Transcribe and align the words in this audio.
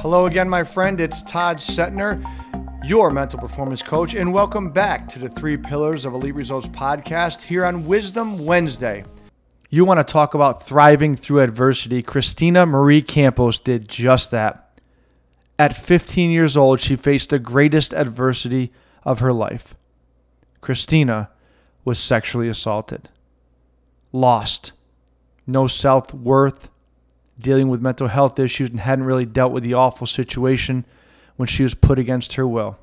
Hello 0.00 0.24
again, 0.24 0.48
my 0.48 0.64
friend. 0.64 0.98
It's 0.98 1.20
Todd 1.20 1.58
Cetnar, 1.58 2.24
your 2.82 3.10
mental 3.10 3.38
performance 3.38 3.82
coach, 3.82 4.14
and 4.14 4.32
welcome 4.32 4.70
back 4.70 5.06
to 5.08 5.18
the 5.18 5.28
Three 5.28 5.58
Pillars 5.58 6.06
of 6.06 6.14
Elite 6.14 6.34
Results 6.34 6.66
podcast 6.68 7.42
here 7.42 7.66
on 7.66 7.84
Wisdom 7.84 8.46
Wednesday. 8.46 9.04
You 9.68 9.84
want 9.84 10.00
to 10.00 10.10
talk 10.10 10.32
about 10.32 10.66
thriving 10.66 11.16
through 11.16 11.40
adversity? 11.40 12.02
Christina 12.02 12.64
Marie 12.64 13.02
Campos 13.02 13.58
did 13.58 13.90
just 13.90 14.30
that. 14.30 14.80
At 15.58 15.76
15 15.76 16.30
years 16.30 16.56
old, 16.56 16.80
she 16.80 16.96
faced 16.96 17.28
the 17.28 17.38
greatest 17.38 17.92
adversity 17.92 18.72
of 19.04 19.18
her 19.18 19.34
life. 19.34 19.74
Christina 20.62 21.28
was 21.84 21.98
sexually 21.98 22.48
assaulted, 22.48 23.10
lost, 24.12 24.72
no 25.46 25.66
self 25.66 26.14
worth, 26.14 26.70
dealing 27.40 27.68
with 27.68 27.80
mental 27.80 28.08
health 28.08 28.38
issues 28.38 28.70
and 28.70 28.80
hadn't 28.80 29.04
really 29.04 29.26
dealt 29.26 29.52
with 29.52 29.64
the 29.64 29.74
awful 29.74 30.06
situation 30.06 30.84
when 31.36 31.46
she 31.46 31.62
was 31.62 31.74
put 31.74 31.98
against 31.98 32.34
her 32.34 32.46
will. 32.46 32.78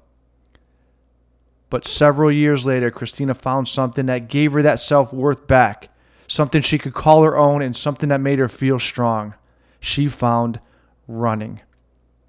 But 1.70 1.86
several 1.86 2.32
years 2.32 2.66
later, 2.66 2.92
Christina 2.92 3.34
found 3.34 3.68
something 3.68 4.06
that 4.06 4.30
gave 4.30 4.54
her 4.54 4.62
that 4.62 4.80
self 4.80 5.12
worth 5.12 5.48
back, 5.48 5.90
something 6.28 6.62
she 6.62 6.78
could 6.78 6.94
call 6.94 7.24
her 7.24 7.38
own, 7.38 7.62
and 7.62 7.76
something 7.76 8.10
that 8.10 8.22
made 8.22 8.40
her 8.40 8.48
feel 8.48 8.80
strong. 8.80 9.34
She 9.80 10.08
found 10.08 10.60
running. 11.08 11.62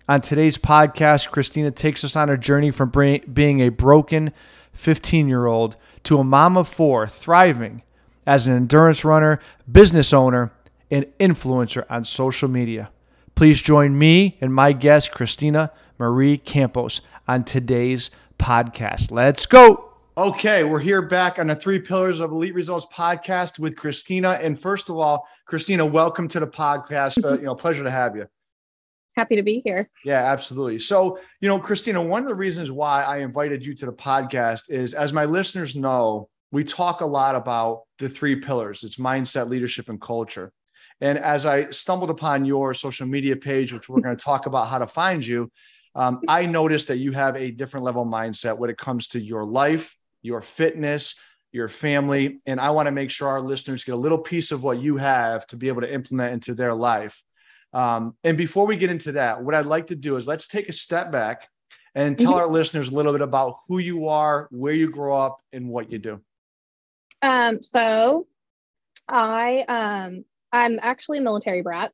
On 0.08 0.20
today's 0.20 0.58
podcast, 0.58 1.30
Christina 1.30 1.70
takes 1.70 2.02
us 2.02 2.16
on 2.16 2.30
a 2.30 2.36
journey 2.36 2.70
from 2.70 2.91
being 2.91 3.60
a 3.60 3.69
broken 3.69 4.33
15 4.72 5.28
year 5.28 5.47
old 5.47 5.77
to 6.05 6.19
a 6.19 6.24
mom 6.24 6.56
of 6.56 6.69
four, 6.69 7.06
thriving 7.06 7.83
as 8.27 8.47
an 8.47 8.55
endurance 8.55 9.05
runner, 9.05 9.41
business 9.70 10.12
owner, 10.12 10.52
and 10.91 11.06
influencer 11.19 11.84
on 11.91 12.05
social 12.05 12.48
media. 12.48 12.91
Please 13.34 13.62
join 13.62 13.97
me 13.97 14.37
and 14.41 14.52
my 14.52 14.73
guest, 14.73 15.12
Christina 15.12 15.70
Marie 15.98 16.38
Campos, 16.38 17.01
on 17.27 17.45
today's 17.45 18.11
podcast. 18.39 19.11
Let's 19.11 19.47
go. 19.47 19.92
Okay, 20.17 20.64
we're 20.64 20.80
here 20.80 21.03
back 21.03 21.39
on 21.39 21.47
the 21.47 21.55
Three 21.55 21.78
Pillars 21.78 22.19
of 22.19 22.33
Elite 22.33 22.55
Results 22.55 22.86
podcast 22.92 23.61
with 23.61 23.77
Christina. 23.77 24.39
And 24.42 24.61
first 24.61 24.91
of 24.91 24.97
all, 24.97 25.28
Christina, 25.47 25.86
welcome 25.86 26.27
to 26.28 26.41
the 26.41 26.47
podcast. 26.47 27.25
Uh, 27.25 27.34
you 27.34 27.45
know, 27.45 27.55
pleasure 27.55 27.84
to 27.84 27.91
have 27.91 28.17
you. 28.17 28.27
Happy 29.14 29.36
to 29.36 29.42
be 29.42 29.62
here. 29.64 29.89
Yeah, 30.05 30.25
absolutely. 30.25 30.80
So, 30.80 31.20
you 31.41 31.48
know, 31.48 31.58
Christina, 31.61 32.02
one 32.02 32.23
of 32.23 32.28
the 32.28 32.34
reasons 32.34 32.73
why 32.73 33.02
I 33.02 33.19
invited 33.19 33.64
you 33.64 33.75
to 33.77 33.86
the 33.86 33.92
podcast 33.92 34.70
is, 34.70 34.95
as 34.95 35.12
my 35.12 35.25
listeners 35.25 35.77
know, 35.77 36.28
we 36.50 36.64
talk 36.64 37.00
a 37.00 37.06
lot 37.06 37.36
about 37.36 37.83
the 37.98 38.08
three 38.08 38.36
pillars 38.36 38.83
it's 38.83 38.97
mindset, 38.97 39.48
leadership, 39.48 39.89
and 39.89 40.00
culture. 40.00 40.52
And 41.00 41.18
as 41.18 41.46
I 41.46 41.70
stumbled 41.70 42.10
upon 42.10 42.44
your 42.44 42.74
social 42.74 43.06
media 43.06 43.36
page, 43.36 43.72
which 43.72 43.88
we're 43.88 44.00
going 44.00 44.16
to 44.16 44.24
talk 44.24 44.46
about 44.46 44.68
how 44.68 44.78
to 44.78 44.86
find 44.86 45.27
you, 45.27 45.50
um, 45.94 46.20
I 46.28 46.46
noticed 46.46 46.88
that 46.88 46.98
you 46.98 47.12
have 47.12 47.36
a 47.36 47.50
different 47.50 47.84
level 47.84 48.05
mindset 48.05 48.58
when 48.58 48.70
it 48.70 48.78
comes 48.78 49.08
to 49.08 49.20
your 49.20 49.44
life, 49.44 49.96
your 50.22 50.40
fitness, 50.40 51.14
your 51.52 51.68
family. 51.68 52.40
And 52.46 52.60
I 52.60 52.70
want 52.70 52.86
to 52.86 52.92
make 52.92 53.10
sure 53.10 53.28
our 53.28 53.40
listeners 53.40 53.84
get 53.84 53.94
a 53.94 53.98
little 53.98 54.18
piece 54.18 54.52
of 54.52 54.62
what 54.62 54.80
you 54.80 54.96
have 54.96 55.46
to 55.48 55.56
be 55.56 55.68
able 55.68 55.80
to 55.80 55.92
implement 55.92 56.34
into 56.34 56.55
their 56.55 56.74
life. 56.74 57.22
Um, 57.72 58.16
and 58.24 58.36
before 58.36 58.66
we 58.66 58.77
get 58.77 58.90
into 58.90 59.12
that, 59.12 59.42
what 59.42 59.55
I'd 59.55 59.66
like 59.66 59.88
to 59.88 59.96
do 59.96 60.16
is 60.16 60.27
let's 60.27 60.48
take 60.48 60.68
a 60.68 60.72
step 60.72 61.10
back 61.10 61.48
and 61.94 62.18
tell 62.18 62.33
mm-hmm. 62.33 62.40
our 62.40 62.46
listeners 62.46 62.90
a 62.90 62.94
little 62.94 63.12
bit 63.12 63.22
about 63.22 63.56
who 63.66 63.78
you 63.78 64.08
are, 64.08 64.48
where 64.50 64.72
you 64.72 64.90
grow 64.90 65.16
up, 65.16 65.40
and 65.52 65.68
what 65.68 65.90
you 65.90 65.98
do. 65.98 66.20
Um, 67.22 67.62
so 67.62 68.27
I 69.08 69.64
um, 69.68 70.24
I'm 70.52 70.78
actually 70.80 71.18
a 71.18 71.22
military 71.22 71.62
brat. 71.62 71.92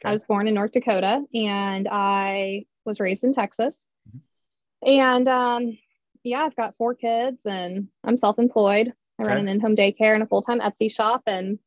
Okay. 0.00 0.10
I 0.10 0.12
was 0.12 0.24
born 0.24 0.48
in 0.48 0.54
North 0.54 0.72
Dakota 0.72 1.22
and 1.34 1.88
I 1.90 2.64
was 2.84 3.00
raised 3.00 3.24
in 3.24 3.32
Texas. 3.32 3.86
Mm-hmm. 4.08 4.90
And 4.90 5.28
um, 5.28 5.78
yeah, 6.24 6.44
I've 6.44 6.56
got 6.56 6.76
four 6.76 6.94
kids 6.94 7.40
and 7.44 7.88
I'm 8.04 8.16
self 8.16 8.38
employed. 8.38 8.92
I 9.18 9.22
okay. 9.22 9.30
run 9.30 9.40
an 9.40 9.48
in 9.48 9.60
home 9.60 9.76
daycare 9.76 10.14
and 10.14 10.22
a 10.22 10.26
full 10.26 10.42
time 10.42 10.60
Etsy 10.60 10.90
shop. 10.90 11.22
And 11.26 11.58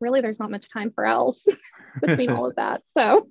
really, 0.00 0.20
there's 0.20 0.40
not 0.40 0.50
much 0.50 0.68
time 0.70 0.90
for 0.92 1.04
else 1.04 1.46
between 2.00 2.30
all 2.32 2.46
of 2.46 2.56
that. 2.56 2.82
So 2.86 3.28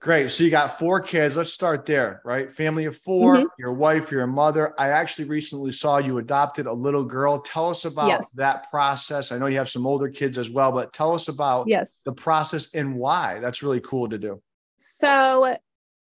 Great. 0.00 0.30
So 0.30 0.44
you 0.44 0.50
got 0.50 0.78
four 0.78 1.00
kids. 1.00 1.36
Let's 1.36 1.52
start 1.52 1.84
there, 1.84 2.20
right? 2.24 2.52
Family 2.52 2.84
of 2.84 2.96
4 2.96 3.34
mm-hmm. 3.34 3.46
your 3.58 3.72
wife, 3.72 4.12
your 4.12 4.26
mother. 4.28 4.72
I 4.78 4.90
actually 4.90 5.24
recently 5.24 5.72
saw 5.72 5.98
you 5.98 6.18
adopted 6.18 6.66
a 6.66 6.72
little 6.72 7.04
girl. 7.04 7.40
Tell 7.40 7.68
us 7.68 7.84
about 7.84 8.08
yes. 8.08 8.28
that 8.34 8.70
process. 8.70 9.32
I 9.32 9.38
know 9.38 9.46
you 9.46 9.58
have 9.58 9.68
some 9.68 9.86
older 9.86 10.08
kids 10.08 10.38
as 10.38 10.50
well, 10.50 10.70
but 10.70 10.92
tell 10.92 11.14
us 11.14 11.26
about 11.26 11.66
yes. 11.66 12.00
the 12.04 12.12
process 12.12 12.68
and 12.74 12.94
why. 12.94 13.40
That's 13.40 13.62
really 13.62 13.80
cool 13.80 14.08
to 14.08 14.18
do. 14.18 14.40
So, 14.76 15.56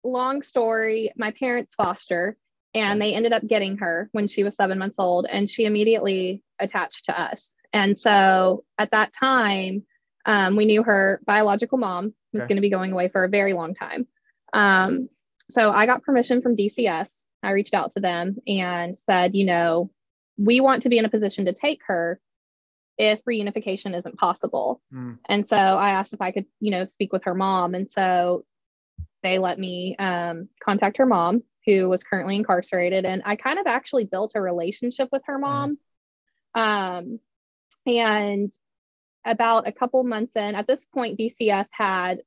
long 0.04 0.42
story, 0.42 1.14
my 1.16 1.32
parents 1.32 1.76
foster 1.76 2.36
and 2.74 3.02
they 3.02 3.14
ended 3.14 3.32
up 3.32 3.48
getting 3.48 3.78
her 3.78 4.10
when 4.12 4.28
she 4.28 4.44
was 4.44 4.56
7 4.56 4.78
months 4.78 5.00
old 5.00 5.26
and 5.26 5.50
she 5.50 5.64
immediately 5.64 6.44
attached 6.60 7.06
to 7.06 7.20
us. 7.20 7.56
And 7.72 7.98
so, 7.98 8.66
at 8.78 8.92
that 8.92 9.14
time, 9.14 9.84
um, 10.26 10.56
we 10.56 10.66
knew 10.66 10.84
her 10.84 11.22
biological 11.26 11.78
mom 11.78 12.14
was 12.34 12.44
okay. 12.44 12.50
going 12.50 12.58
to 12.58 12.62
be 12.62 12.70
going 12.70 12.92
away 12.92 13.10
for 13.10 13.24
a 13.24 13.30
very 13.30 13.54
long 13.54 13.74
time. 13.74 14.08
Um, 14.54 15.08
so 15.50 15.72
I 15.72 15.86
got 15.86 16.04
permission 16.04 16.42
from 16.42 16.56
DCS. 16.56 17.26
I 17.42 17.52
reached 17.52 17.74
out 17.74 17.92
to 17.94 18.00
them 18.00 18.38
and 18.48 18.98
said, 18.98 19.36
you 19.36 19.46
know, 19.46 19.92
we 20.38 20.60
want 20.60 20.84
to 20.84 20.90
be 20.90 20.98
in 20.98 21.06
a 21.06 21.10
position 21.10 21.46
to 21.46 21.54
take 21.54 21.82
her 21.88 22.20
if 22.98 23.24
reunification 23.24 23.96
isn't 23.96 24.18
possible. 24.18 24.82
Mm. 24.94 25.20
And 25.28 25.48
so 25.48 25.56
I 25.56 25.92
asked 25.92 26.14
if 26.14 26.22
I 26.22 26.32
could, 26.32 26.46
you 26.60 26.72
know, 26.72 26.84
speak 26.84 27.14
with 27.14 27.24
her 27.24 27.34
mom. 27.34 27.74
And 27.74 27.90
so 27.90 28.46
they 29.24 29.40
let 29.40 29.58
me 29.58 29.96
um, 29.98 30.50
contact 30.62 30.98
her 30.98 31.06
mom, 31.06 31.44
who 31.66 31.88
was 31.90 32.04
currently 32.04 32.36
incarcerated. 32.36 33.06
And 33.06 33.22
I 33.26 33.36
kind 33.38 33.58
of 33.58 33.68
actually 33.68 34.06
built 34.06 34.34
a 34.36 34.42
relationship 34.42 35.10
with 35.12 35.24
her 35.26 35.36
hmm. 35.36 35.42
mom. 35.42 35.78
Mm. 36.56 36.98
Um, 36.98 37.20
and 37.86 38.52
about 39.26 39.68
a 39.68 39.72
couple 39.72 40.04
months 40.04 40.36
in, 40.36 40.56
at 40.56 40.68
this 40.68 40.86
point, 40.86 41.20
DCS 41.20 41.70
had 41.72 42.22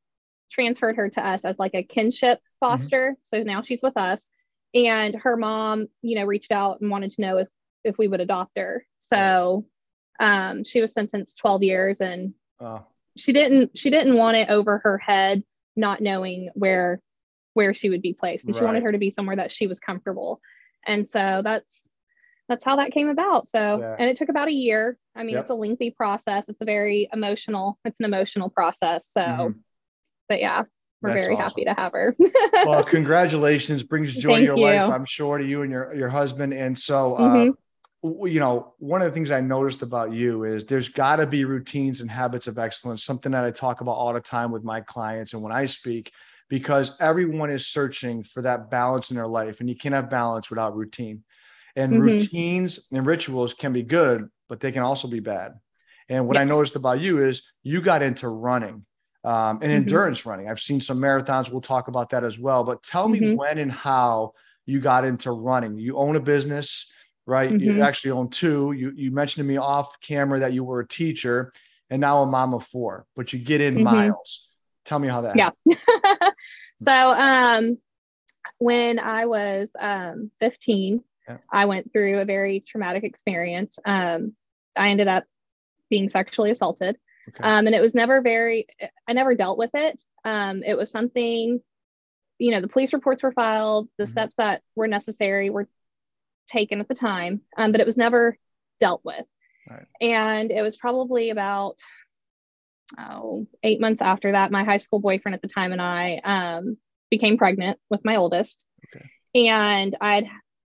transferred 0.50 0.96
her 0.96 1.08
to 1.08 1.26
us 1.26 1.44
as 1.44 1.58
like 1.58 1.74
a 1.74 1.82
kinship 1.82 2.38
foster. 2.60 3.12
Mm-hmm. 3.12 3.38
So 3.38 3.42
now 3.42 3.62
she's 3.62 3.82
with 3.82 3.96
us. 3.96 4.30
And 4.74 5.14
her 5.16 5.36
mom, 5.36 5.88
you 6.02 6.16
know, 6.16 6.24
reached 6.24 6.52
out 6.52 6.80
and 6.80 6.90
wanted 6.90 7.12
to 7.12 7.22
know 7.22 7.38
if 7.38 7.48
if 7.84 7.98
we 7.98 8.08
would 8.08 8.20
adopt 8.20 8.56
her. 8.56 8.86
So 8.98 9.66
um, 10.20 10.64
she 10.64 10.80
was 10.80 10.92
sentenced 10.92 11.38
12 11.38 11.62
years 11.62 12.00
and 12.00 12.34
she 13.16 13.32
didn't 13.32 13.76
she 13.76 13.90
didn't 13.90 14.16
want 14.16 14.36
it 14.36 14.48
over 14.48 14.78
her 14.78 14.98
head, 14.98 15.42
not 15.76 16.00
knowing 16.00 16.50
where 16.54 17.00
where 17.54 17.74
she 17.74 17.90
would 17.90 18.02
be 18.02 18.14
placed. 18.14 18.46
And 18.46 18.54
right. 18.54 18.60
she 18.60 18.64
wanted 18.64 18.82
her 18.84 18.92
to 18.92 18.98
be 18.98 19.10
somewhere 19.10 19.36
that 19.36 19.52
she 19.52 19.66
was 19.66 19.80
comfortable. 19.80 20.40
And 20.86 21.10
so 21.10 21.42
that's 21.44 21.90
that's 22.52 22.64
how 22.66 22.76
that 22.76 22.92
came 22.92 23.08
about. 23.08 23.48
So, 23.48 23.78
yeah. 23.80 23.96
and 23.98 24.10
it 24.10 24.16
took 24.16 24.28
about 24.28 24.48
a 24.48 24.52
year. 24.52 24.98
I 25.16 25.22
mean, 25.22 25.36
yep. 25.36 25.42
it's 25.42 25.50
a 25.50 25.54
lengthy 25.54 25.90
process. 25.90 26.50
It's 26.50 26.60
a 26.60 26.66
very 26.66 27.08
emotional, 27.10 27.78
it's 27.86 27.98
an 27.98 28.04
emotional 28.04 28.50
process. 28.50 29.08
So, 29.08 29.22
mm-hmm. 29.22 29.58
but 30.28 30.40
yeah, 30.40 30.64
we're 31.00 31.14
That's 31.14 31.24
very 31.24 31.34
awesome. 31.36 31.44
happy 31.44 31.64
to 31.64 31.74
have 31.74 31.92
her. 31.92 32.14
well, 32.66 32.84
congratulations. 32.96 33.82
Brings 33.82 34.14
joy 34.14 34.36
to 34.36 34.42
your 34.42 34.56
you. 34.56 34.64
life, 34.64 34.92
I'm 34.92 35.06
sure, 35.06 35.38
to 35.38 35.44
you 35.44 35.62
and 35.62 35.72
your, 35.72 35.94
your 35.94 36.10
husband. 36.10 36.52
And 36.52 36.78
so, 36.78 37.14
uh, 37.14 37.20
mm-hmm. 38.02 38.26
you 38.26 38.38
know, 38.38 38.74
one 38.78 39.00
of 39.00 39.08
the 39.08 39.14
things 39.14 39.30
I 39.30 39.40
noticed 39.40 39.80
about 39.80 40.12
you 40.12 40.44
is 40.44 40.66
there's 40.66 40.90
got 40.90 41.16
to 41.16 41.26
be 41.26 41.46
routines 41.46 42.02
and 42.02 42.10
habits 42.10 42.48
of 42.48 42.58
excellence, 42.58 43.02
something 43.02 43.32
that 43.32 43.44
I 43.44 43.50
talk 43.50 43.80
about 43.80 43.92
all 43.92 44.12
the 44.12 44.20
time 44.20 44.52
with 44.52 44.62
my 44.62 44.82
clients 44.82 45.32
and 45.32 45.42
when 45.42 45.52
I 45.52 45.64
speak, 45.64 46.12
because 46.50 46.92
everyone 47.00 47.50
is 47.50 47.66
searching 47.66 48.22
for 48.22 48.42
that 48.42 48.70
balance 48.70 49.10
in 49.10 49.16
their 49.16 49.26
life. 49.26 49.60
And 49.60 49.70
you 49.70 49.76
can't 49.76 49.94
have 49.94 50.10
balance 50.10 50.50
without 50.50 50.76
routine. 50.76 51.24
And 51.74 51.92
mm-hmm. 51.92 52.02
routines 52.02 52.88
and 52.92 53.06
rituals 53.06 53.54
can 53.54 53.72
be 53.72 53.82
good, 53.82 54.28
but 54.48 54.60
they 54.60 54.72
can 54.72 54.82
also 54.82 55.08
be 55.08 55.20
bad. 55.20 55.54
And 56.08 56.26
what 56.26 56.34
yes. 56.34 56.44
I 56.44 56.48
noticed 56.48 56.76
about 56.76 57.00
you 57.00 57.24
is 57.24 57.42
you 57.62 57.80
got 57.80 58.02
into 58.02 58.28
running 58.28 58.84
um, 59.24 59.58
and 59.62 59.62
mm-hmm. 59.62 59.70
endurance 59.70 60.26
running. 60.26 60.48
I've 60.48 60.60
seen 60.60 60.80
some 60.80 60.98
marathons. 60.98 61.50
We'll 61.50 61.60
talk 61.60 61.88
about 61.88 62.10
that 62.10 62.24
as 62.24 62.38
well. 62.38 62.64
But 62.64 62.82
tell 62.82 63.08
me 63.08 63.20
mm-hmm. 63.20 63.36
when 63.36 63.58
and 63.58 63.72
how 63.72 64.32
you 64.66 64.80
got 64.80 65.04
into 65.04 65.30
running. 65.30 65.78
You 65.78 65.96
own 65.96 66.16
a 66.16 66.20
business, 66.20 66.92
right? 67.26 67.50
You 67.50 67.72
mm-hmm. 67.72 67.82
actually 67.82 68.12
own 68.12 68.28
two. 68.28 68.72
You 68.72 68.92
you 68.94 69.10
mentioned 69.10 69.44
to 69.44 69.48
me 69.48 69.56
off 69.56 70.00
camera 70.00 70.40
that 70.40 70.52
you 70.52 70.64
were 70.64 70.80
a 70.80 70.86
teacher 70.86 71.52
and 71.90 72.00
now 72.00 72.22
a 72.22 72.26
mom 72.26 72.54
of 72.54 72.64
four, 72.64 73.06
but 73.16 73.32
you 73.32 73.38
get 73.38 73.60
in 73.60 73.74
mm-hmm. 73.74 73.84
miles. 73.84 74.48
Tell 74.84 74.98
me 74.98 75.08
how 75.08 75.22
that. 75.22 75.36
Yeah. 75.36 75.50
so 76.78 76.92
um, 76.92 77.78
when 78.58 78.98
I 78.98 79.26
was 79.26 79.72
um, 79.78 80.30
15, 80.40 81.02
yeah. 81.32 81.38
I 81.50 81.66
went 81.66 81.92
through 81.92 82.20
a 82.20 82.24
very 82.24 82.60
traumatic 82.60 83.04
experience. 83.04 83.78
Um, 83.84 84.34
I 84.76 84.90
ended 84.90 85.08
up 85.08 85.24
being 85.90 86.08
sexually 86.08 86.50
assaulted. 86.50 86.96
Okay. 87.28 87.42
Um, 87.42 87.66
and 87.66 87.74
it 87.74 87.80
was 87.80 87.94
never 87.94 88.20
very, 88.20 88.66
I 89.06 89.12
never 89.12 89.34
dealt 89.34 89.58
with 89.58 89.70
it. 89.74 90.00
Um, 90.24 90.62
it 90.64 90.76
was 90.76 90.90
something, 90.90 91.60
you 92.38 92.50
know, 92.50 92.60
the 92.60 92.68
police 92.68 92.92
reports 92.92 93.22
were 93.22 93.32
filed, 93.32 93.88
the 93.98 94.04
mm-hmm. 94.04 94.10
steps 94.10 94.36
that 94.36 94.62
were 94.74 94.88
necessary 94.88 95.50
were 95.50 95.68
taken 96.48 96.80
at 96.80 96.88
the 96.88 96.94
time, 96.94 97.42
um, 97.56 97.72
but 97.72 97.80
it 97.80 97.86
was 97.86 97.96
never 97.96 98.36
dealt 98.80 99.02
with. 99.04 99.24
Right. 99.68 99.86
And 100.00 100.50
it 100.50 100.62
was 100.62 100.76
probably 100.76 101.30
about 101.30 101.76
oh, 102.98 103.46
eight 103.62 103.80
months 103.80 104.02
after 104.02 104.32
that, 104.32 104.50
my 104.50 104.64
high 104.64 104.76
school 104.78 105.00
boyfriend 105.00 105.34
at 105.34 105.42
the 105.42 105.48
time 105.48 105.72
and 105.72 105.80
I 105.80 106.20
um, 106.24 106.76
became 107.10 107.38
pregnant 107.38 107.78
with 107.90 108.04
my 108.04 108.16
oldest. 108.16 108.64
Okay. 108.94 109.06
And 109.34 109.96
I'd 110.00 110.26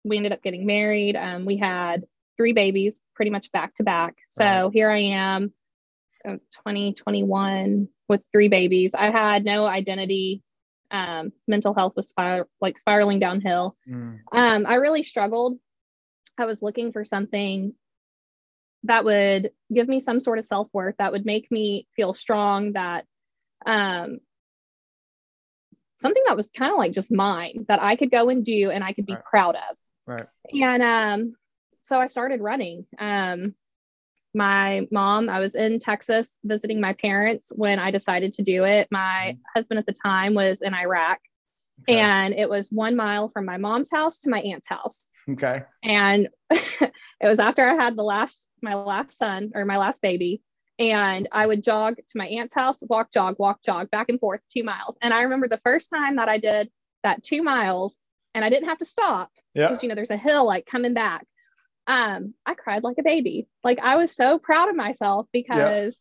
we 0.05 0.17
ended 0.17 0.33
up 0.33 0.43
getting 0.43 0.67
married. 0.67 1.17
Um, 1.17 1.45
we 1.45 1.57
had 1.57 2.05
three 2.37 2.53
babies 2.53 3.01
pretty 3.15 3.31
much 3.31 3.53
back 3.53 3.75
to 3.77 3.83
back. 3.83 4.17
So 4.31 4.45
Right. 4.45 4.73
here 4.73 4.91
I 4.91 4.99
am, 4.99 5.53
uh, 6.25 6.37
2021 6.53 7.89
with 8.09 8.23
three 8.33 8.49
babies. 8.49 8.93
I 8.95 9.11
had 9.11 9.45
no 9.45 9.67
identity. 9.67 10.43
Um, 10.91 11.33
mental 11.49 11.73
health 11.75 11.95
was 11.97 12.09
spir- 12.09 12.49
like 12.61 12.79
spiraling 12.79 13.19
downhill. 13.19 13.77
Mm, 13.89 14.21
Um, 14.33 14.67
I 14.67 14.75
really 14.75 15.03
struggled. 15.03 15.59
I 16.37 16.47
was 16.47 16.63
looking 16.63 16.93
for 16.93 17.05
something 17.05 17.75
that 18.85 19.05
would 19.05 19.53
give 19.73 19.89
me 19.89 20.01
some 20.01 20.21
sort 20.21 20.39
of 20.39 20.45
self 20.45 20.69
worth, 20.73 20.97
that 20.99 21.13
would 21.13 21.25
make 21.25 21.51
me 21.51 21.87
feel 21.95 22.13
strong, 22.13 22.73
that 22.73 23.07
um, 23.65 24.19
something 26.01 26.23
that 26.27 26.37
was 26.37 26.51
kind 26.51 26.73
of 26.73 26.79
like 26.79 26.93
just 26.93 27.13
mine 27.13 27.65
that 27.69 27.81
I 27.81 27.97
could 27.97 28.11
go 28.11 28.29
and 28.29 28.45
do 28.45 28.71
and 28.71 28.83
I 28.83 28.93
could 28.93 29.07
be 29.07 29.15
Right. 29.15 29.25
proud 29.25 29.55
of. 29.57 29.77
Right. 30.07 30.27
And 30.53 30.83
um, 30.83 31.35
so 31.83 31.99
I 32.01 32.07
started 32.07 32.41
running. 32.41 32.87
Um, 32.99 33.55
my 34.35 34.87
mom, 34.91 35.29
I 35.29 35.41
was 35.41 35.55
in 35.55 35.79
Texas 35.79 36.39
visiting 36.43 36.81
my 36.81 36.95
parents 36.95 37.53
when 37.55 37.79
I 37.79 37.91
decided 37.91 38.33
to 38.35 38.43
do 38.43 38.65
it. 38.65 38.89
My 38.91 39.37
husband 39.55 39.79
at 39.79 39.87
the 39.87 39.93
time 39.93 40.35
was 40.35 40.63
in 40.63 40.75
Iraq, 40.75 41.19
Okay. 41.83 41.99
and 41.99 42.33
it 42.35 42.49
was 42.49 42.71
one 42.71 42.97
mile 42.97 43.29
from 43.29 43.45
my 43.45 43.57
mom's 43.59 43.91
house 43.91 44.21
to 44.21 44.31
my 44.31 44.41
aunt's 44.41 44.69
house. 44.69 45.09
okay. 45.31 45.63
And 45.83 46.29
it 46.51 46.93
was 47.23 47.39
after 47.39 47.65
I 47.69 47.75
had 47.75 47.97
the 47.97 48.03
last, 48.05 48.47
my 48.63 48.75
last 48.75 49.19
son 49.19 49.51
or 49.55 49.65
my 49.65 49.79
last 49.79 50.01
baby. 50.01 50.43
And 50.79 51.29
I 51.33 51.47
would 51.47 51.63
jog 51.63 51.97
to 51.97 52.19
my 52.19 52.27
aunt's 52.27 52.55
house, 52.55 52.83
walk, 52.89 53.13
jog, 53.13 53.37
walk, 53.39 53.63
jog, 53.65 53.91
back 53.91 54.09
and 54.09 54.19
forth 54.19 54.41
two 54.49 54.65
miles. 54.65 54.97
And 55.03 55.13
I 55.13 55.23
remember 55.23 55.47
the 55.49 55.59
first 55.59 55.91
time 55.91 56.17
that 56.17 56.29
I 56.29 56.39
did 56.39 56.71
that 57.03 57.23
two 57.23 57.43
miles 57.43 57.97
and 58.35 58.45
I 58.45 58.51
didn't 58.51 58.69
have 58.69 58.79
to 58.79 58.85
stop 58.85 59.31
Yeah. 59.55 59.69
because 59.69 59.83
you 59.83 59.89
know 59.89 59.95
there's 59.95 60.11
a 60.11 60.17
hill 60.17 60.47
like 60.47 60.67
coming 60.67 60.95
back 60.95 61.27
um 61.89 62.33
i 62.47 62.55
cried 62.55 62.85
like 62.85 62.97
a 62.99 63.03
baby 63.03 63.49
like 63.65 63.81
i 63.81 63.97
was 63.97 64.15
so 64.15 64.39
proud 64.39 64.69
of 64.69 64.77
myself 64.77 65.27
because 65.33 66.01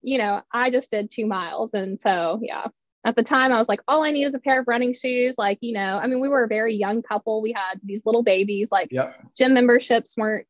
you 0.00 0.18
know 0.18 0.40
i 0.52 0.70
just 0.70 0.88
did 0.88 1.10
two 1.10 1.26
miles 1.26 1.70
and 1.74 2.00
so 2.00 2.38
yeah 2.40 2.66
at 3.04 3.16
the 3.16 3.24
time 3.24 3.50
i 3.50 3.58
was 3.58 3.68
like 3.68 3.80
all 3.88 4.04
i 4.04 4.12
need 4.12 4.22
is 4.22 4.36
a 4.36 4.38
pair 4.38 4.60
of 4.60 4.68
running 4.68 4.92
shoes 4.92 5.34
like 5.36 5.58
you 5.62 5.72
know 5.74 5.98
i 6.00 6.06
mean 6.06 6.20
we 6.20 6.28
were 6.28 6.44
a 6.44 6.48
very 6.48 6.76
young 6.76 7.02
couple 7.02 7.42
we 7.42 7.52
had 7.52 7.80
these 7.82 8.06
little 8.06 8.22
babies 8.22 8.68
like 8.70 8.86
Yep. 8.92 9.16
gym 9.36 9.52
memberships 9.54 10.16
weren't 10.16 10.46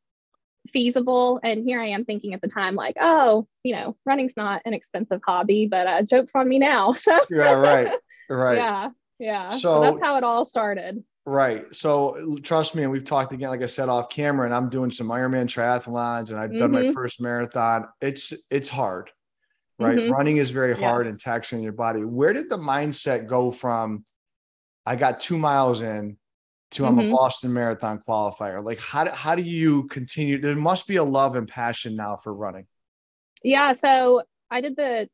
feasible 0.72 1.40
and 1.42 1.64
here 1.64 1.80
i 1.80 1.86
am 1.86 2.04
thinking 2.04 2.34
at 2.34 2.42
the 2.42 2.48
time 2.48 2.74
like 2.74 2.96
oh 3.00 3.46
you 3.62 3.74
know 3.74 3.96
running's 4.04 4.36
not 4.36 4.60
an 4.66 4.74
expensive 4.74 5.22
hobby 5.24 5.66
but 5.70 5.86
uh 5.86 6.02
jokes 6.02 6.32
on 6.34 6.46
me 6.46 6.58
now 6.58 6.92
so 7.06 7.18
Yeah. 7.30 7.52
Right. 7.52 7.88
Right. 8.28 8.56
yeah 8.56 8.90
yeah 9.18 9.48
so, 9.50 9.56
So- 9.58 9.80
that's 9.80 10.00
how 10.02 10.18
it 10.18 10.24
all 10.24 10.44
started 10.44 11.02
Right. 11.28 11.74
So 11.74 12.38
trust 12.44 12.76
me, 12.76 12.84
and 12.84 12.92
we've 12.92 13.04
talked 13.04 13.32
again, 13.32 13.50
like 13.50 13.62
I 13.62 13.66
said, 13.66 13.88
off 13.88 14.08
camera, 14.08 14.46
and 14.46 14.54
I'm 14.54 14.68
doing 14.68 14.92
some 14.92 15.08
Ironman 15.08 15.46
triathlons 15.46 16.30
and 16.30 16.38
I've 16.38 16.56
done 16.56 16.70
my 16.70 16.82
Mhm. 16.82 16.94
first 16.94 17.20
marathon. 17.20 17.88
It's 18.00 18.32
it's 18.48 18.68
hard. 18.68 19.10
Right. 19.78 19.98
Mhm. 19.98 20.10
Running 20.10 20.36
is 20.36 20.52
very 20.52 20.70
Yeah. 20.78 20.88
hard 20.88 21.08
and 21.08 21.18
taxing 21.18 21.60
your 21.60 21.72
body. 21.72 22.04
Where 22.04 22.32
did 22.32 22.48
the 22.48 22.56
mindset 22.58 23.26
go 23.26 23.50
from 23.50 24.04
I 24.86 24.94
got 24.94 25.18
two 25.18 25.36
miles 25.36 25.80
in 25.82 26.16
to 26.70 26.86
I'm 26.86 26.98
a 27.00 27.02
Mhm. 27.02 27.10
Boston 27.10 27.52
Marathon 27.52 27.98
qualifier? 28.06 28.64
Like 28.64 28.78
how 28.78 29.02
do, 29.02 29.10
how 29.10 29.34
do 29.34 29.42
you 29.42 29.88
continue? 29.88 30.40
There 30.40 30.54
must 30.54 30.86
be 30.86 30.94
a 30.96 31.04
love 31.04 31.34
and 31.34 31.48
passion 31.48 31.96
now 31.96 32.16
for 32.16 32.32
running. 32.32 32.68
yeah 33.42 33.72
so 33.74 34.22
i 34.50 34.60
did 34.62 34.74
the 34.76 35.06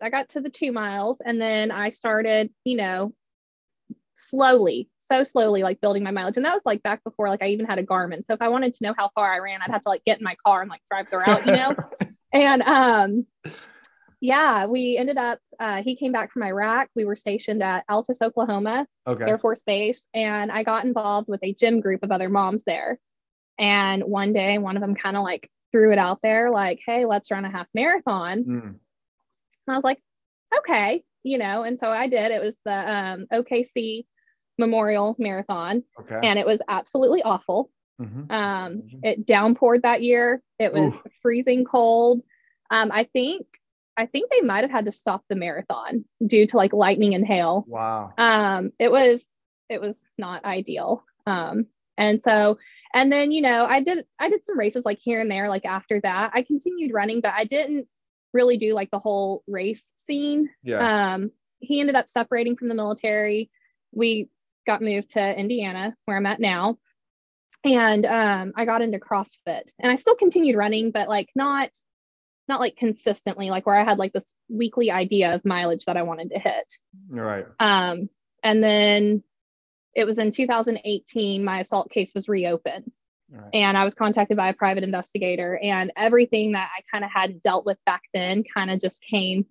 i 0.00 0.08
got 0.08 0.28
to 0.28 0.40
the 0.40 0.48
two 0.48 0.70
miles 0.70 1.20
and 1.20 1.40
then 1.40 1.72
i 1.72 1.88
started 1.88 2.48
you 2.62 2.76
know 2.76 3.12
slowly 4.14 4.88
so 5.04 5.22
slowly 5.22 5.62
like 5.62 5.80
building 5.80 6.02
my 6.02 6.10
mileage 6.10 6.36
and 6.36 6.44
that 6.44 6.54
was 6.54 6.64
like 6.64 6.82
back 6.82 7.02
before 7.04 7.28
like 7.28 7.42
i 7.42 7.48
even 7.48 7.66
had 7.66 7.78
a 7.78 7.82
garmin 7.82 8.24
so 8.24 8.34
if 8.34 8.42
i 8.42 8.48
wanted 8.48 8.72
to 8.74 8.84
know 8.84 8.94
how 8.96 9.10
far 9.14 9.32
i 9.32 9.38
ran 9.38 9.60
i'd 9.62 9.70
have 9.70 9.82
to 9.82 9.88
like 9.88 10.04
get 10.04 10.18
in 10.18 10.24
my 10.24 10.36
car 10.44 10.62
and 10.62 10.70
like 10.70 10.80
drive 10.90 11.06
the 11.10 11.18
route 11.18 11.46
you 11.46 11.52
know 11.52 11.74
and 12.32 12.62
um 12.62 13.26
yeah 14.20 14.66
we 14.66 14.96
ended 14.96 15.18
up 15.18 15.38
uh, 15.60 15.82
he 15.82 15.96
came 15.96 16.12
back 16.12 16.32
from 16.32 16.42
iraq 16.42 16.88
we 16.96 17.04
were 17.04 17.16
stationed 17.16 17.62
at 17.62 17.86
altus 17.88 18.22
oklahoma 18.22 18.86
okay. 19.06 19.24
Air 19.24 19.38
Force 19.38 19.62
Base, 19.62 20.06
and 20.14 20.50
I 20.50 20.62
got 20.62 20.84
involved 20.84 21.28
with 21.28 21.40
a 21.42 21.54
gym 21.54 21.80
group 21.80 22.02
of 22.02 22.10
other 22.10 22.28
moms 22.28 22.64
there. 22.64 22.98
And 23.58 24.02
one 24.02 24.32
day, 24.32 24.58
one 24.58 24.76
of 24.76 24.80
them 24.80 24.94
kind 24.94 25.16
of 25.16 25.22
like 25.22 25.50
threw 25.72 25.92
it 25.92 25.98
out 25.98 26.20
there, 26.22 26.50
like, 26.50 26.80
"Hey, 26.84 27.04
let's 27.04 27.30
run 27.30 27.44
a 27.44 27.50
half 27.50 27.66
marathon." 27.74 28.44
Mm, 28.44 28.66
And 28.66 28.78
I 29.68 29.74
was 29.74 29.84
like, 29.84 30.00
"Okay," 30.56 31.04
you 31.22 31.38
know. 31.38 31.62
And 31.62 31.78
so 31.78 31.88
I 31.88 32.08
did. 32.08 32.32
It 32.32 32.42
was 32.42 32.58
the 32.64 32.72
um, 32.94 33.26
OKC 33.32 34.06
Memorial 34.58 35.16
Marathon, 35.18 35.82
okay. 36.00 36.20
and 36.22 36.38
it 36.38 36.46
was 36.46 36.60
absolutely 36.68 37.22
awful. 37.22 37.70
Mhm. 38.00 38.30
Um, 38.30 38.82
it 39.02 39.26
downpoured 39.26 39.82
that 39.82 40.02
year. 40.02 40.42
It 40.58 40.72
was 40.72 40.92
Oof. 40.94 41.02
freezing 41.22 41.64
cold. 41.64 42.22
Um, 42.70 42.90
I 42.92 43.04
think 43.04 43.46
I 43.96 44.06
think 44.06 44.30
they 44.30 44.40
might 44.40 44.62
have 44.64 44.70
had 44.72 44.86
to 44.86 44.92
stop 44.92 45.22
the 45.28 45.36
marathon 45.36 46.04
due 46.26 46.46
to 46.48 46.56
like 46.56 46.72
lightning 46.72 47.14
and 47.14 47.24
hail 47.24 47.64
Wow. 47.68 48.12
um 48.18 48.72
it 48.80 48.90
was 48.90 49.24
it 49.68 49.80
was 49.80 49.96
not 50.18 50.44
ideal 50.44 51.04
um 51.26 51.66
and 51.96 52.20
so 52.24 52.58
and 52.92 53.12
then 53.12 53.30
you 53.30 53.40
know 53.40 53.64
i 53.66 53.80
did 53.80 54.04
i 54.18 54.28
did 54.28 54.42
some 54.42 54.58
races 54.58 54.84
like 54.84 54.98
here 55.00 55.20
and 55.20 55.30
there 55.30 55.48
like 55.48 55.64
after 55.64 56.00
that 56.00 56.32
i 56.34 56.42
continued 56.42 56.92
running 56.92 57.20
but 57.20 57.34
i 57.36 57.44
didn't 57.44 57.88
really 58.32 58.56
do 58.58 58.74
like 58.74 58.90
the 58.90 58.98
whole 58.98 59.44
race 59.46 59.92
scene 59.94 60.48
Yeah. 60.64 61.12
um 61.14 61.30
he 61.60 61.78
ended 61.78 61.94
up 61.94 62.08
separating 62.10 62.56
from 62.56 62.66
the 62.68 62.74
military 62.74 63.48
we 63.92 64.28
got 64.66 64.82
moved 64.82 65.10
to 65.10 65.38
indiana 65.38 65.94
where 66.04 66.16
i'm 66.16 66.26
at 66.26 66.40
now 66.40 66.76
and 67.64 68.06
um 68.06 68.52
i 68.56 68.64
got 68.64 68.82
into 68.82 68.98
crossfit 68.98 69.62
and 69.78 69.90
i 69.90 69.94
still 69.94 70.16
continued 70.16 70.56
running 70.56 70.90
but 70.90 71.08
like 71.08 71.28
not 71.34 71.70
not 72.46 72.60
like 72.60 72.76
consistently 72.76 73.50
like 73.50 73.66
where 73.66 73.76
i 73.78 73.84
had 73.84 73.98
like 73.98 74.12
this 74.12 74.34
weekly 74.48 74.90
idea 74.90 75.34
of 75.34 75.44
mileage 75.44 75.84
that 75.86 75.96
i 75.96 76.02
wanted 76.02 76.30
to 76.30 76.38
hit 76.38 76.72
right. 77.10 77.46
um, 77.60 78.08
and 78.42 78.62
then 78.62 79.22
it 79.94 80.04
was 80.04 80.18
in 80.18 80.30
2018, 80.30 81.44
my 81.44 81.60
assault 81.60 81.90
case 81.90 82.12
was 82.14 82.28
reopened. 82.28 82.90
Right. 83.30 83.50
And 83.52 83.76
I 83.76 83.84
was 83.84 83.94
contacted 83.94 84.36
by 84.36 84.48
a 84.50 84.54
private 84.54 84.84
investigator, 84.84 85.58
and 85.60 85.92
everything 85.96 86.52
that 86.52 86.68
I 86.76 86.82
kind 86.90 87.04
of 87.04 87.10
had 87.10 87.40
dealt 87.40 87.64
with 87.64 87.78
back 87.86 88.02
then 88.12 88.44
kind 88.44 88.70
of 88.70 88.80
just 88.80 89.02
came, 89.02 89.46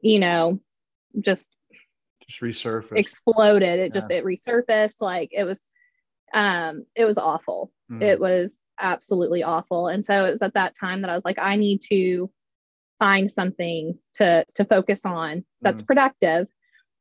you 0.00 0.18
know, 0.18 0.60
just 1.20 1.48
Just 2.28 2.40
resurface. 2.40 2.96
exploded. 2.96 3.78
It 3.78 3.92
just 3.92 4.10
it 4.10 4.24
resurfaced. 4.24 5.00
Like 5.00 5.30
it 5.32 5.44
was, 5.44 5.66
um, 6.34 6.84
it 6.94 7.04
was 7.04 7.18
awful. 7.18 7.70
Mm, 7.90 8.02
It 8.02 8.20
was 8.20 8.60
absolutely 8.80 9.42
awful. 9.42 9.88
And 9.88 10.04
so 10.04 10.24
it 10.26 10.30
was 10.30 10.42
at 10.42 10.54
that 10.54 10.74
time 10.78 11.02
that 11.02 11.10
I 11.10 11.14
was 11.14 11.24
like, 11.24 11.38
I 11.38 11.56
need 11.56 11.80
to 11.90 12.30
find 12.98 13.30
something 13.30 13.98
to 14.14 14.44
to 14.54 14.64
focus 14.64 15.04
on 15.04 15.44
that's 15.60 15.82
productive. 15.82 16.46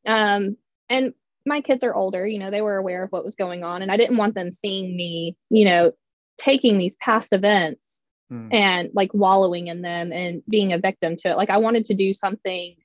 Um, 0.06 0.58
and 0.90 1.14
my 1.46 1.62
kids 1.62 1.84
are 1.84 1.94
older, 1.94 2.26
you 2.26 2.40
know, 2.40 2.52
they 2.52 2.62
were 2.62 2.78
aware 2.78 3.04
of 3.04 3.12
what 3.12 3.24
was 3.24 3.36
going 3.36 3.64
on, 3.64 3.82
and 3.82 3.92
I 3.92 3.98
didn't 3.98 4.18
want 4.18 4.36
them 4.36 4.52
seeing 4.52 4.96
me, 4.96 5.36
you 5.50 5.66
know, 5.66 5.92
taking 6.38 6.78
these 6.78 6.98
past 6.98 7.34
events 7.34 8.02
mm, 8.32 8.54
and 8.54 8.90
like 8.94 9.14
wallowing 9.14 9.68
in 9.68 9.82
them 9.82 10.12
and 10.12 10.42
being 10.50 10.74
a 10.74 10.80
victim 10.80 11.16
to 11.18 11.30
it. 11.30 11.38
Like 11.38 11.50
I 11.50 11.58
wanted 11.58 11.86
to 11.86 11.94
do 11.94 12.14
something 12.14 12.76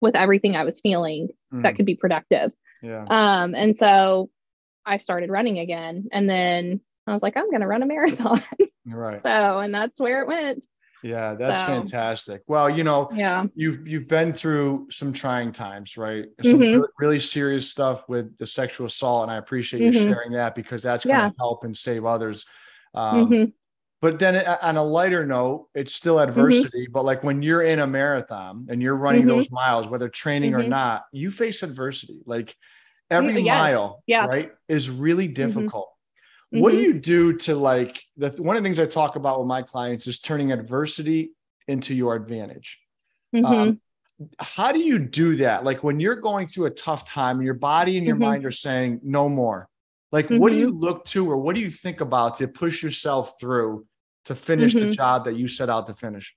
with 0.00 0.16
everything 0.16 0.54
I 0.54 0.64
was 0.64 0.80
feeling 0.80 1.28
that 1.62 1.74
mm, 1.74 1.76
could 1.76 1.86
be 1.86 1.94
productive. 1.96 2.52
yeah. 2.82 3.04
Um, 3.08 3.54
and 3.54 3.76
so 3.76 4.30
I 4.86 4.96
started 4.98 5.30
running 5.30 5.58
again. 5.58 6.08
And 6.12 6.28
then 6.28 6.80
I 7.06 7.12
was 7.12 7.22
like, 7.22 7.36
I'm 7.36 7.48
going 7.50 7.60
to 7.62 7.66
run 7.66 7.82
a 7.82 7.86
marathon. 7.86 8.40
Right. 8.86 9.16
so, 9.22 9.60
and 9.60 9.72
that's 9.72 9.98
where 9.98 10.20
it 10.20 10.28
went. 10.28 10.66
Yeah, 11.02 11.34
that's 11.34 11.60
So- 11.60 11.66
fantastic. 11.68 12.42
Well, 12.46 12.68
you 12.68 12.84
know, 12.84 13.08
Yeah. 13.14 13.44
you've 13.54 13.86
you've 13.88 14.08
been 14.08 14.34
through 14.34 14.88
some 14.90 15.12
trying 15.14 15.52
times, 15.52 15.96
right? 15.96 16.26
Some 16.42 16.54
Mhm. 16.60 16.60
really, 16.76 16.88
really 16.98 17.18
serious 17.20 17.70
stuff 17.70 18.06
with 18.10 18.36
the 18.36 18.46
sexual 18.46 18.86
assault, 18.86 19.22
and 19.22 19.30
I 19.32 19.36
appreciate 19.38 19.82
you 19.82 19.90
Mhm. 20.00 20.08
sharing 20.10 20.32
that 20.32 20.54
because 20.54 20.82
that's 20.82 21.04
going 21.06 21.16
to 21.18 21.22
Yeah. 21.26 21.30
help 21.38 21.64
and 21.64 21.74
save 21.76 22.04
others. 22.04 22.44
Um, 22.94 23.30
Mhm. 23.30 23.52
But 24.04 24.18
then 24.18 24.36
on 24.60 24.76
a 24.76 24.84
lighter 24.84 25.24
note, 25.24 25.68
it's 25.74 25.94
still 25.94 26.16
Mm-hmm. 26.16 26.28
adversity. 26.28 26.86
But 26.92 27.06
like 27.06 27.24
when 27.24 27.40
you're 27.40 27.62
in 27.62 27.78
a 27.78 27.86
marathon 27.86 28.66
and 28.68 28.82
you're 28.82 28.96
running 28.96 29.22
Mhm. 29.22 29.28
those 29.28 29.50
miles, 29.50 29.88
whether 29.88 30.10
training 30.10 30.52
or 30.52 30.58
Mhm. 30.62 30.68
not, 30.68 31.04
you 31.10 31.30
face 31.30 31.62
adversity. 31.62 32.20
Like 32.26 32.54
every 33.10 33.40
Yes. 33.40 33.58
mile, 33.58 34.02
Yeah. 34.06 34.26
right, 34.26 34.52
is 34.68 34.90
really 34.90 35.26
difficult. 35.26 35.90
What 36.50 36.72
do 36.72 36.76
Mhm. 36.80 36.82
you 36.82 37.00
do 37.00 37.32
to 37.46 37.56
like 37.56 38.02
the 38.18 38.28
one 38.42 38.56
of 38.56 38.62
the 38.62 38.66
things 38.66 38.78
I 38.78 38.84
talk 38.84 39.16
about 39.16 39.38
with 39.38 39.48
my 39.48 39.62
clients 39.62 40.06
is 40.06 40.18
turning 40.18 40.52
adversity 40.52 41.32
into 41.66 41.94
your 41.94 42.14
advantage. 42.14 42.78
Um, 43.42 43.80
how 44.38 44.70
do 44.70 44.80
you 44.80 44.98
do 44.98 45.36
that? 45.36 45.64
Like 45.64 45.82
when 45.82 45.98
you're 45.98 46.16
going 46.16 46.46
through 46.46 46.66
a 46.66 46.70
tough 46.70 47.06
time, 47.06 47.40
your 47.40 47.54
body 47.54 47.96
and 47.96 48.06
your 48.06 48.16
mind 48.16 48.44
are 48.44 48.50
saying 48.52 49.00
no 49.02 49.30
more. 49.30 49.66
Like 50.12 50.28
what 50.28 50.50
do 50.52 50.58
you 50.58 50.70
look 50.70 51.06
to 51.06 51.26
or 51.28 51.38
what 51.38 51.54
do 51.54 51.62
you 51.62 51.70
think 51.70 52.02
about 52.02 52.36
to 52.36 52.46
push 52.48 52.82
yourself 52.82 53.40
through 53.40 53.86
to 54.24 54.34
finish 54.34 54.74
mm-hmm. 54.74 54.88
the 54.88 54.94
job 54.94 55.24
that 55.24 55.36
you 55.36 55.48
set 55.48 55.68
out 55.68 55.86
to 55.86 55.94
finish? 55.94 56.34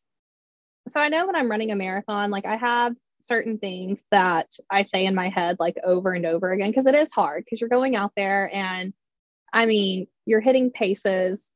So 0.87 1.01
I 1.01 1.09
know 1.09 1.25
when 1.25 1.35
I'm 1.35 1.49
running 1.49 1.71
a 1.71 1.75
marathon, 1.75 2.31
like 2.31 2.45
I 2.45 2.55
have 2.55 2.93
certain 3.19 3.57
things 3.57 4.05
that 4.11 4.47
I 4.69 4.83
say 4.83 5.05
in 5.05 5.15
my 5.15 5.29
head 5.29 5.57
like 5.59 5.77
over 5.83 6.13
and 6.13 6.25
over 6.25 6.51
again 6.51 6.69
because 6.69 6.85
it 6.85 6.95
is 6.95 7.11
hard 7.11 7.43
because 7.43 7.59
you're 7.59 7.69
going 7.69 7.95
out 7.95 8.11
there 8.15 8.49
and 8.53 8.93
I 9.51 9.65
mean, 9.65 10.07
you're 10.25 10.41
hitting 10.41 10.71
paces 10.71 11.51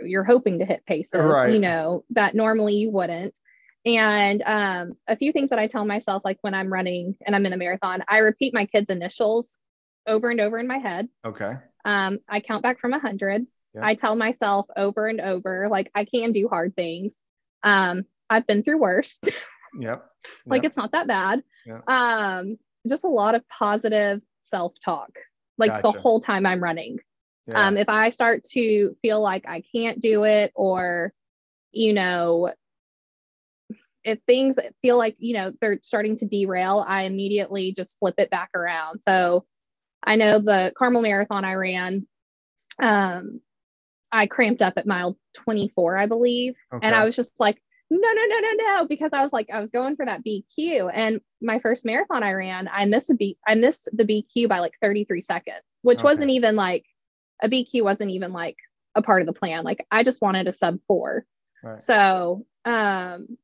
you're 0.00 0.24
hoping 0.24 0.58
to 0.58 0.64
hit 0.64 0.84
paces, 0.86 1.20
right. 1.20 1.52
you 1.52 1.58
know, 1.58 2.04
that 2.10 2.34
normally 2.34 2.74
you 2.74 2.90
wouldn't. 2.90 3.38
And 3.84 4.42
um, 4.42 4.92
a 5.06 5.16
few 5.16 5.32
things 5.32 5.50
that 5.50 5.58
I 5.58 5.66
tell 5.66 5.84
myself, 5.84 6.22
like 6.24 6.38
when 6.42 6.54
I'm 6.54 6.72
running 6.72 7.16
and 7.24 7.34
I'm 7.34 7.46
in 7.46 7.52
a 7.52 7.56
marathon, 7.56 8.02
I 8.08 8.18
repeat 8.18 8.52
my 8.54 8.66
kids' 8.66 8.90
initials 8.90 9.60
over 10.06 10.30
and 10.30 10.40
over 10.40 10.58
in 10.58 10.66
my 10.66 10.78
head. 10.78 11.08
Okay. 11.24 11.52
Um, 11.84 12.18
I 12.28 12.40
count 12.40 12.62
back 12.62 12.80
from 12.80 12.92
a 12.92 12.98
100. 12.98 13.46
I 13.82 13.94
tell 13.94 14.16
myself 14.16 14.66
over 14.76 15.06
and 15.06 15.20
over, 15.20 15.68
like 15.70 15.90
I 15.94 16.04
can 16.04 16.32
do 16.32 16.48
hard 16.48 16.74
things. 16.74 17.22
Um, 17.62 18.04
I've 18.30 18.46
been 18.46 18.62
through 18.62 18.78
worse. 18.78 19.18
yep. 19.24 19.34
yep. 19.80 20.10
like 20.46 20.64
it's 20.64 20.76
not 20.76 20.92
that 20.92 21.06
bad. 21.06 21.42
Yep. 21.66 21.88
Um, 21.88 22.56
just 22.88 23.04
a 23.04 23.08
lot 23.08 23.34
of 23.34 23.48
positive 23.48 24.20
self-talk, 24.42 25.10
like 25.56 25.70
gotcha. 25.70 25.82
the 25.82 25.92
whole 25.92 26.20
time 26.20 26.46
I'm 26.46 26.62
running. 26.62 26.98
Yeah. 27.46 27.66
Um, 27.66 27.76
if 27.76 27.88
I 27.88 28.10
start 28.10 28.44
to 28.52 28.94
feel 29.00 29.22
like 29.22 29.48
I 29.48 29.62
can't 29.74 30.00
do 30.00 30.24
it 30.24 30.52
or, 30.54 31.12
you 31.72 31.94
know, 31.94 32.52
if 34.04 34.18
things 34.26 34.58
feel 34.82 34.98
like, 34.98 35.16
you 35.18 35.34
know, 35.34 35.52
they're 35.60 35.78
starting 35.82 36.16
to 36.16 36.26
derail, 36.26 36.84
I 36.86 37.02
immediately 37.02 37.72
just 37.72 37.98
flip 37.98 38.14
it 38.18 38.30
back 38.30 38.50
around. 38.54 39.00
So 39.02 39.44
I 40.02 40.16
know 40.16 40.40
the 40.40 40.72
Carmel 40.76 41.02
Marathon 41.02 41.44
I 41.44 41.54
ran, 41.54 42.06
um, 42.78 43.40
I 44.12 44.26
cramped 44.26 44.62
up 44.62 44.74
at 44.76 44.86
mile 44.86 45.18
24, 45.34 45.98
I 45.98 46.06
believe. 46.06 46.54
Okay. 46.72 46.86
And 46.86 46.94
I 46.94 47.04
was 47.04 47.16
just 47.16 47.32
like, 47.38 47.62
no, 47.90 47.96
no, 47.98 48.24
no, 48.26 48.38
no, 48.40 48.52
no, 48.52 48.86
because 48.86 49.10
I 49.12 49.22
was 49.22 49.32
like, 49.32 49.48
I 49.52 49.60
was 49.60 49.70
going 49.70 49.96
for 49.96 50.04
that 50.04 50.22
BQ. 50.24 50.90
And 50.92 51.20
my 51.40 51.58
first 51.58 51.84
marathon 51.84 52.22
I 52.22 52.32
ran, 52.32 52.68
I 52.68 52.84
missed 52.84 53.10
a 53.10 53.14
beat, 53.14 53.38
I 53.46 53.54
missed 53.54 53.88
the 53.92 54.04
BQ 54.04 54.48
by 54.48 54.58
like 54.58 54.74
33 54.82 55.22
seconds, 55.22 55.62
which 55.82 56.00
okay. 56.00 56.04
wasn't 56.04 56.30
even 56.30 56.54
like 56.54 56.84
a 57.42 57.48
BQ 57.48 57.82
wasn't 57.82 58.10
even 58.10 58.32
like 58.32 58.56
a 58.94 59.02
part 59.02 59.22
of 59.22 59.26
the 59.26 59.32
plan. 59.32 59.64
Like 59.64 59.86
I 59.90 60.02
just 60.02 60.20
wanted 60.20 60.48
a 60.48 60.52
sub 60.52 60.78
four. 60.86 61.24
Right. 61.62 61.80
So 61.80 62.46
um, 62.64 63.38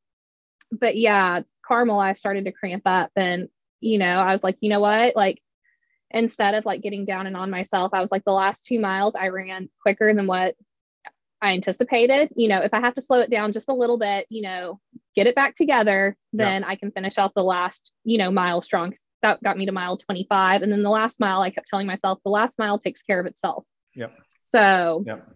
but 0.71 0.97
yeah, 0.97 1.41
Carmel, 1.67 2.01
I 2.01 2.13
started 2.13 2.45
to 2.45 2.53
cramp 2.53 2.83
up 2.87 3.11
and 3.17 3.49
you 3.81 3.99
know, 3.99 4.19
I 4.19 4.33
was 4.33 4.43
like, 4.43 4.57
you 4.61 4.71
know 4.71 4.81
what? 4.81 5.15
Like 5.17 5.43
instead 6.15 6.55
of 6.55 6.65
like 6.65 6.81
getting 6.81 7.05
down 7.05 7.27
and 7.27 7.37
on 7.37 7.51
myself, 7.51 7.93
I 7.93 8.01
was 8.01 8.13
like 8.13 8.25
the 8.25 8.33
last 8.33 8.65
two 8.65 8.81
miles 8.81 9.15
I 9.15 9.29
ran 9.29 9.69
quicker 9.83 10.15
than 10.15 10.27
what 10.27 10.55
I 11.43 11.53
anticipated. 11.53 12.31
You 12.37 12.49
know, 12.49 12.61
if 12.61 12.73
I 12.73 12.81
have 12.81 12.95
to 12.95 13.03
slow 13.03 13.21
it 13.21 13.31
down 13.31 13.53
just 13.53 13.69
a 13.69 13.75
little 13.75 13.99
bit, 13.99 14.27
you 14.31 14.43
know, 14.43 14.81
get 15.15 15.27
it 15.27 15.35
back 15.35 15.57
together, 15.57 16.17
then 16.33 16.63
yeah. 16.63 16.69
I 16.69 16.77
can 16.77 16.93
finish 16.93 17.19
out 17.19 17.35
the 17.35 17.43
last, 17.43 17.93
you 18.05 18.17
know, 18.17 18.31
mile 18.31 18.63
strong. 18.63 18.95
That 19.23 19.43
got 19.43 19.59
me 19.59 19.67
to 19.67 19.73
mile 19.73 19.97
25. 19.97 20.63
And 20.63 20.73
then 20.73 20.83
the 20.83 20.91
last 20.91 21.21
mile, 21.21 21.43
I 21.43 21.51
kept 21.51 21.67
telling 21.67 21.87
myself 21.87 22.21
the 22.25 22.31
last 22.31 22.59
mile 22.59 22.79
takes 22.79 23.03
care 23.03 23.21
of 23.21 23.27
itself. 23.27 23.65
Yep. 23.95 24.13
So 24.45 25.03
yep. 25.07 25.29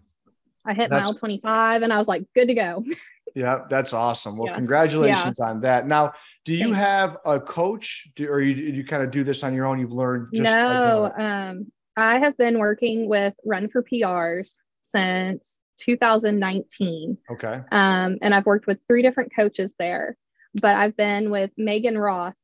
I 0.65 0.73
hit 0.73 0.89
that's, 0.89 1.03
mile 1.03 1.13
25 1.13 1.81
and 1.81 1.91
I 1.91 1.97
was 1.97 2.07
like, 2.07 2.23
good 2.33 2.47
to 2.47 2.55
go. 2.55 2.85
yeah, 3.35 3.65
that's 3.69 3.93
awesome. 3.93 4.37
Well, 4.37 4.47
yeah. 4.47 4.55
congratulations 4.55 5.37
yeah. 5.39 5.49
on 5.49 5.61
that. 5.61 5.87
Now, 5.87 6.13
do 6.45 6.53
you 6.53 6.73
Thanks. 6.73 6.77
have 6.77 7.17
a 7.25 7.39
coach 7.39 8.07
do, 8.15 8.27
or 8.27 8.41
you, 8.41 8.55
you 8.55 8.83
kind 8.83 9.03
of 9.03 9.11
do 9.11 9.23
this 9.23 9.43
on 9.43 9.53
your 9.53 9.65
own? 9.65 9.79
You've 9.79 9.91
learned 9.91 10.29
just 10.33 10.43
no, 10.43 11.11
um, 11.17 11.71
I 11.97 12.19
have 12.19 12.37
been 12.37 12.59
working 12.59 13.07
with 13.07 13.33
Run 13.45 13.69
for 13.69 13.83
PRs 13.83 14.59
since 14.81 15.59
2019. 15.79 17.17
Okay. 17.31 17.61
Um, 17.71 18.17
and 18.21 18.33
I've 18.33 18.45
worked 18.45 18.67
with 18.67 18.79
three 18.87 19.01
different 19.01 19.35
coaches 19.35 19.75
there, 19.77 20.17
but 20.61 20.75
I've 20.75 20.95
been 20.95 21.29
with 21.31 21.51
Megan 21.57 21.97
Roth 21.97 22.35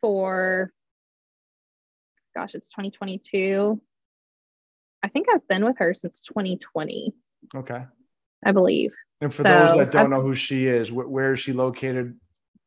for, 0.00 0.72
gosh, 2.34 2.54
it's 2.54 2.70
2022. 2.70 3.80
I 5.02 5.08
think 5.08 5.28
I've 5.32 5.46
been 5.46 5.64
with 5.64 5.78
her 5.78 5.94
since 5.94 6.22
2020. 6.22 7.12
Okay. 7.54 7.84
I 8.46 8.52
believe. 8.52 8.94
And 9.20 9.34
for 9.34 9.42
so 9.42 9.48
those 9.48 9.76
that 9.76 9.90
don't 9.90 10.10
know 10.10 10.22
who 10.22 10.34
she 10.34 10.66
is, 10.66 10.88
wh- 10.88 11.10
where 11.10 11.32
is 11.32 11.40
she 11.40 11.52
located? 11.52 12.14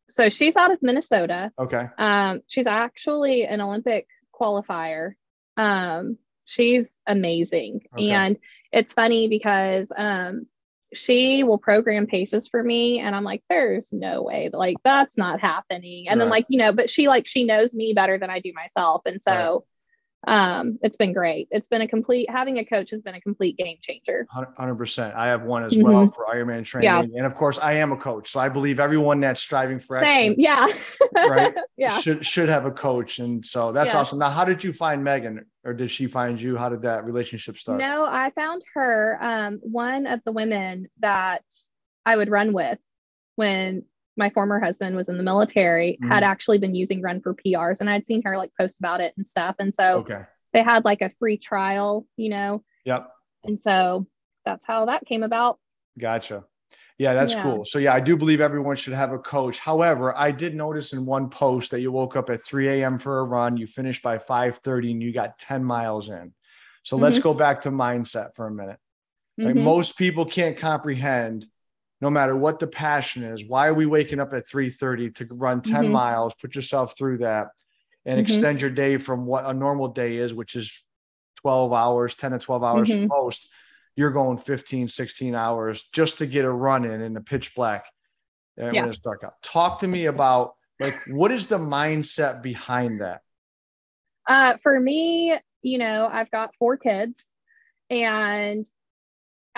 So 0.10 0.28
she's 0.28 0.58
out 0.58 0.72
of 0.72 0.82
Minnesota. 0.82 1.52
Okay. 1.58 1.88
Um, 1.98 2.42
she's 2.48 2.68
actually 2.68 3.46
an 3.46 3.62
Olympic 3.62 4.08
qualifier. 4.38 5.14
Um, 5.56 6.18
she's 6.46 7.02
amazing. 7.08 7.82
Okay. 7.94 8.10
And 8.10 8.38
it's 8.74 8.94
funny 8.94 9.30
because 9.30 9.92
um, 9.96 10.48
she 10.94 11.44
will 11.44 11.60
program 11.60 12.08
paces 12.08 12.48
for 12.48 12.64
me 12.64 13.00
and 13.00 13.16
i'm 13.16 13.24
like 13.24 13.44
there's 13.48 13.94
no 13.94 14.24
way 14.24 14.50
like 14.52 14.78
that's 14.84 15.20
not 15.20 15.40
happening 15.40 16.08
and 16.08 16.20
right. 16.20 16.26
then 16.26 16.32
like 16.32 16.46
you 16.50 16.58
know 16.58 16.74
but 16.74 16.90
she 16.90 17.08
like 17.08 17.28
she 17.28 17.46
knows 17.46 17.76
me 17.76 17.94
better 17.94 18.18
than 18.18 18.32
i 18.32 18.40
do 18.40 18.52
myself 18.56 19.04
and 19.06 19.22
so 19.22 19.66
um 20.28 20.78
it's 20.82 20.98
been 20.98 21.14
great. 21.14 21.48
It's 21.50 21.70
been 21.70 21.82
a 21.82 21.88
complete 21.88 22.30
having 22.30 22.58
a 22.58 22.66
coach 22.66 22.90
has 22.92 23.02
been 23.02 23.16
a 23.16 23.22
complete 23.22 23.58
game 23.58 23.78
changer. 23.82 24.28
100% 24.36 25.16
i 25.16 25.28
have 25.28 25.44
one 25.44 25.64
as 25.64 25.74
mm-hmm. 25.74 25.84
well 25.84 26.12
for 26.12 26.26
ironman 26.26 26.66
training. 26.66 26.86
Yeah. 26.86 27.00
and 27.00 27.26
of 27.26 27.34
course 27.34 27.58
i 27.60 27.74
am 27.74 27.92
a 27.92 27.98
coach 27.98 28.32
so 28.32 28.40
i 28.40 28.50
believe 28.50 28.80
everyone 28.80 29.20
that's 29.22 29.42
striving 29.42 29.80
for 29.80 30.02
Same. 30.04 30.36
yeah. 30.38 30.68
right 31.16 31.54
yeah. 31.78 32.00
should 32.00 32.26
should 32.26 32.50
have 32.50 32.66
a 32.66 32.72
coach. 32.72 33.20
And 33.20 33.46
so 33.46 33.72
that's 33.72 33.94
yeah. 33.94 34.00
awesome. 34.00 34.20
Now 34.20 34.30
how 34.30 34.46
did 34.46 34.64
you 34.64 34.74
find 34.74 35.04
megan? 35.04 35.46
Or 35.66 35.74
did 35.74 35.92
she 35.92 36.08
find 36.08 36.40
you? 36.40 36.56
How 36.56 36.70
did 36.70 36.84
that 36.84 37.06
relationship 37.06 37.58
start? 37.58 37.80
No 37.80 38.06
i 38.06 38.32
found 38.32 38.64
her 38.74 39.18
um 39.22 39.60
one 39.62 40.06
of 40.06 40.22
the 40.26 40.32
women 40.32 40.88
that 41.00 41.44
i 42.06 42.16
would 42.16 42.30
run 42.30 42.54
with 42.54 42.80
when 43.36 43.86
my 44.20 44.30
former 44.30 44.60
husband 44.60 44.96
was 44.96 45.10
in 45.10 45.18
the 45.18 45.24
military 45.24 45.94
mm-hmm. 45.94 46.12
had 46.12 46.24
actually 46.24 46.60
been 46.60 46.76
using 46.76 47.02
run 47.02 47.20
for 47.22 47.34
prs 47.34 47.80
and 47.80 47.90
i'd 47.90 48.06
seen 48.06 48.22
her 48.24 48.38
like 48.38 48.52
post 48.60 48.78
about 48.78 49.02
it 49.02 49.14
and 49.18 49.26
stuff 49.26 49.56
and 49.58 49.74
so 49.74 50.00
okay. 50.00 50.22
they 50.54 50.62
had 50.62 50.86
like 50.86 51.02
a 51.02 51.10
free 51.18 51.38
trial 51.38 52.06
you 52.18 52.30
know 52.30 52.64
yep 52.86 53.10
and 53.44 53.60
so 53.62 54.06
that's 54.46 54.66
how 54.68 54.86
that 54.86 55.06
came 55.06 55.24
about 55.24 55.58
gotcha 55.98 56.44
yeah 57.00 57.14
that's 57.14 57.34
yeah. 57.34 57.42
cool 57.42 57.66
so 57.66 57.80
yeah 57.80 57.94
i 57.94 58.00
do 58.00 58.16
believe 58.16 58.42
everyone 58.42 58.76
should 58.76 58.94
have 58.94 59.14
a 59.14 59.18
coach 59.18 59.58
however 59.58 60.16
i 60.16 60.30
did 60.30 60.54
notice 60.54 60.94
in 60.94 61.06
one 61.06 61.30
post 61.30 61.72
that 61.72 61.80
you 61.80 61.92
woke 61.92 62.16
up 62.16 62.30
at 62.30 62.46
3 62.46 62.68
a.m 62.68 63.00
for 63.00 63.20
a 63.20 63.24
run 63.24 63.58
you 63.58 63.66
finished 63.66 64.04
by 64.04 64.18
5.30 64.18 64.92
and 64.92 65.02
you 65.02 65.12
got 65.14 65.40
10 65.40 65.64
miles 65.64 66.10
in 66.10 66.34
so 66.84 66.96
mm-hmm. 66.96 67.06
let's 67.06 67.20
go 67.20 67.34
back 67.34 67.62
to 67.62 67.72
mindset 67.72 68.36
for 68.36 68.48
a 68.48 68.52
minute 68.52 68.78
like 69.38 69.56
mm-hmm. 69.56 69.64
most 69.64 69.98
people 69.98 70.26
can't 70.26 70.58
comprehend 70.58 71.48
no 72.02 72.10
matter 72.10 72.36
what 72.36 72.60
the 72.60 72.68
passion 72.68 73.24
is 73.24 73.44
why 73.46 73.68
are 73.68 73.74
we 73.74 73.86
waking 73.86 74.20
up 74.20 74.34
at 74.34 74.48
3.30 74.48 75.16
to 75.16 75.28
run 75.32 75.62
10 75.62 75.84
mm-hmm. 75.84 75.94
miles 75.94 76.34
put 76.40 76.56
yourself 76.56 76.98
through 76.98 77.18
that 77.20 77.48
and 78.06 78.16
mm-hmm. 78.16 78.22
extend 78.22 78.62
your 78.62 78.70
day 78.70 78.98
from 78.98 79.26
what 79.26 79.46
a 79.46 79.54
normal 79.54 79.90
day 79.90 80.18
is 80.18 80.34
which 80.34 80.56
is 80.56 80.84
12 81.38 81.74
hours 81.74 82.16
10 82.16 82.32
to 82.32 82.40
12 82.40 82.64
hours 82.64 82.90
mm-hmm. 82.90 83.08
most 83.08 83.50
you're 83.96 84.12
going 84.12 84.38
15 84.38 84.88
16 84.88 85.36
hours 85.36 85.88
just 85.94 86.20
to 86.20 86.26
get 86.26 86.46
a 86.46 86.52
run 86.52 86.86
in 86.86 87.02
in 87.02 87.14
the 87.14 87.22
pitch 87.22 87.54
black 87.56 87.86
and 88.58 88.74
yeah. 88.74 88.82
when 88.82 88.90
it's 88.90 89.00
dark 89.00 89.24
out 89.24 89.34
talk 89.42 89.80
to 89.80 89.88
me 89.88 90.06
about 90.06 90.54
like 90.80 90.94
what 91.10 91.32
is 91.32 91.48
the 91.48 91.58
mindset 91.58 92.42
behind 92.42 93.02
that 93.02 93.22
uh, 94.28 94.56
for 94.64 94.80
me 94.80 95.38
you 95.62 95.78
know 95.78 96.08
i've 96.12 96.32
got 96.32 96.52
four 96.58 96.78
kids 96.78 97.26
and 97.90 98.66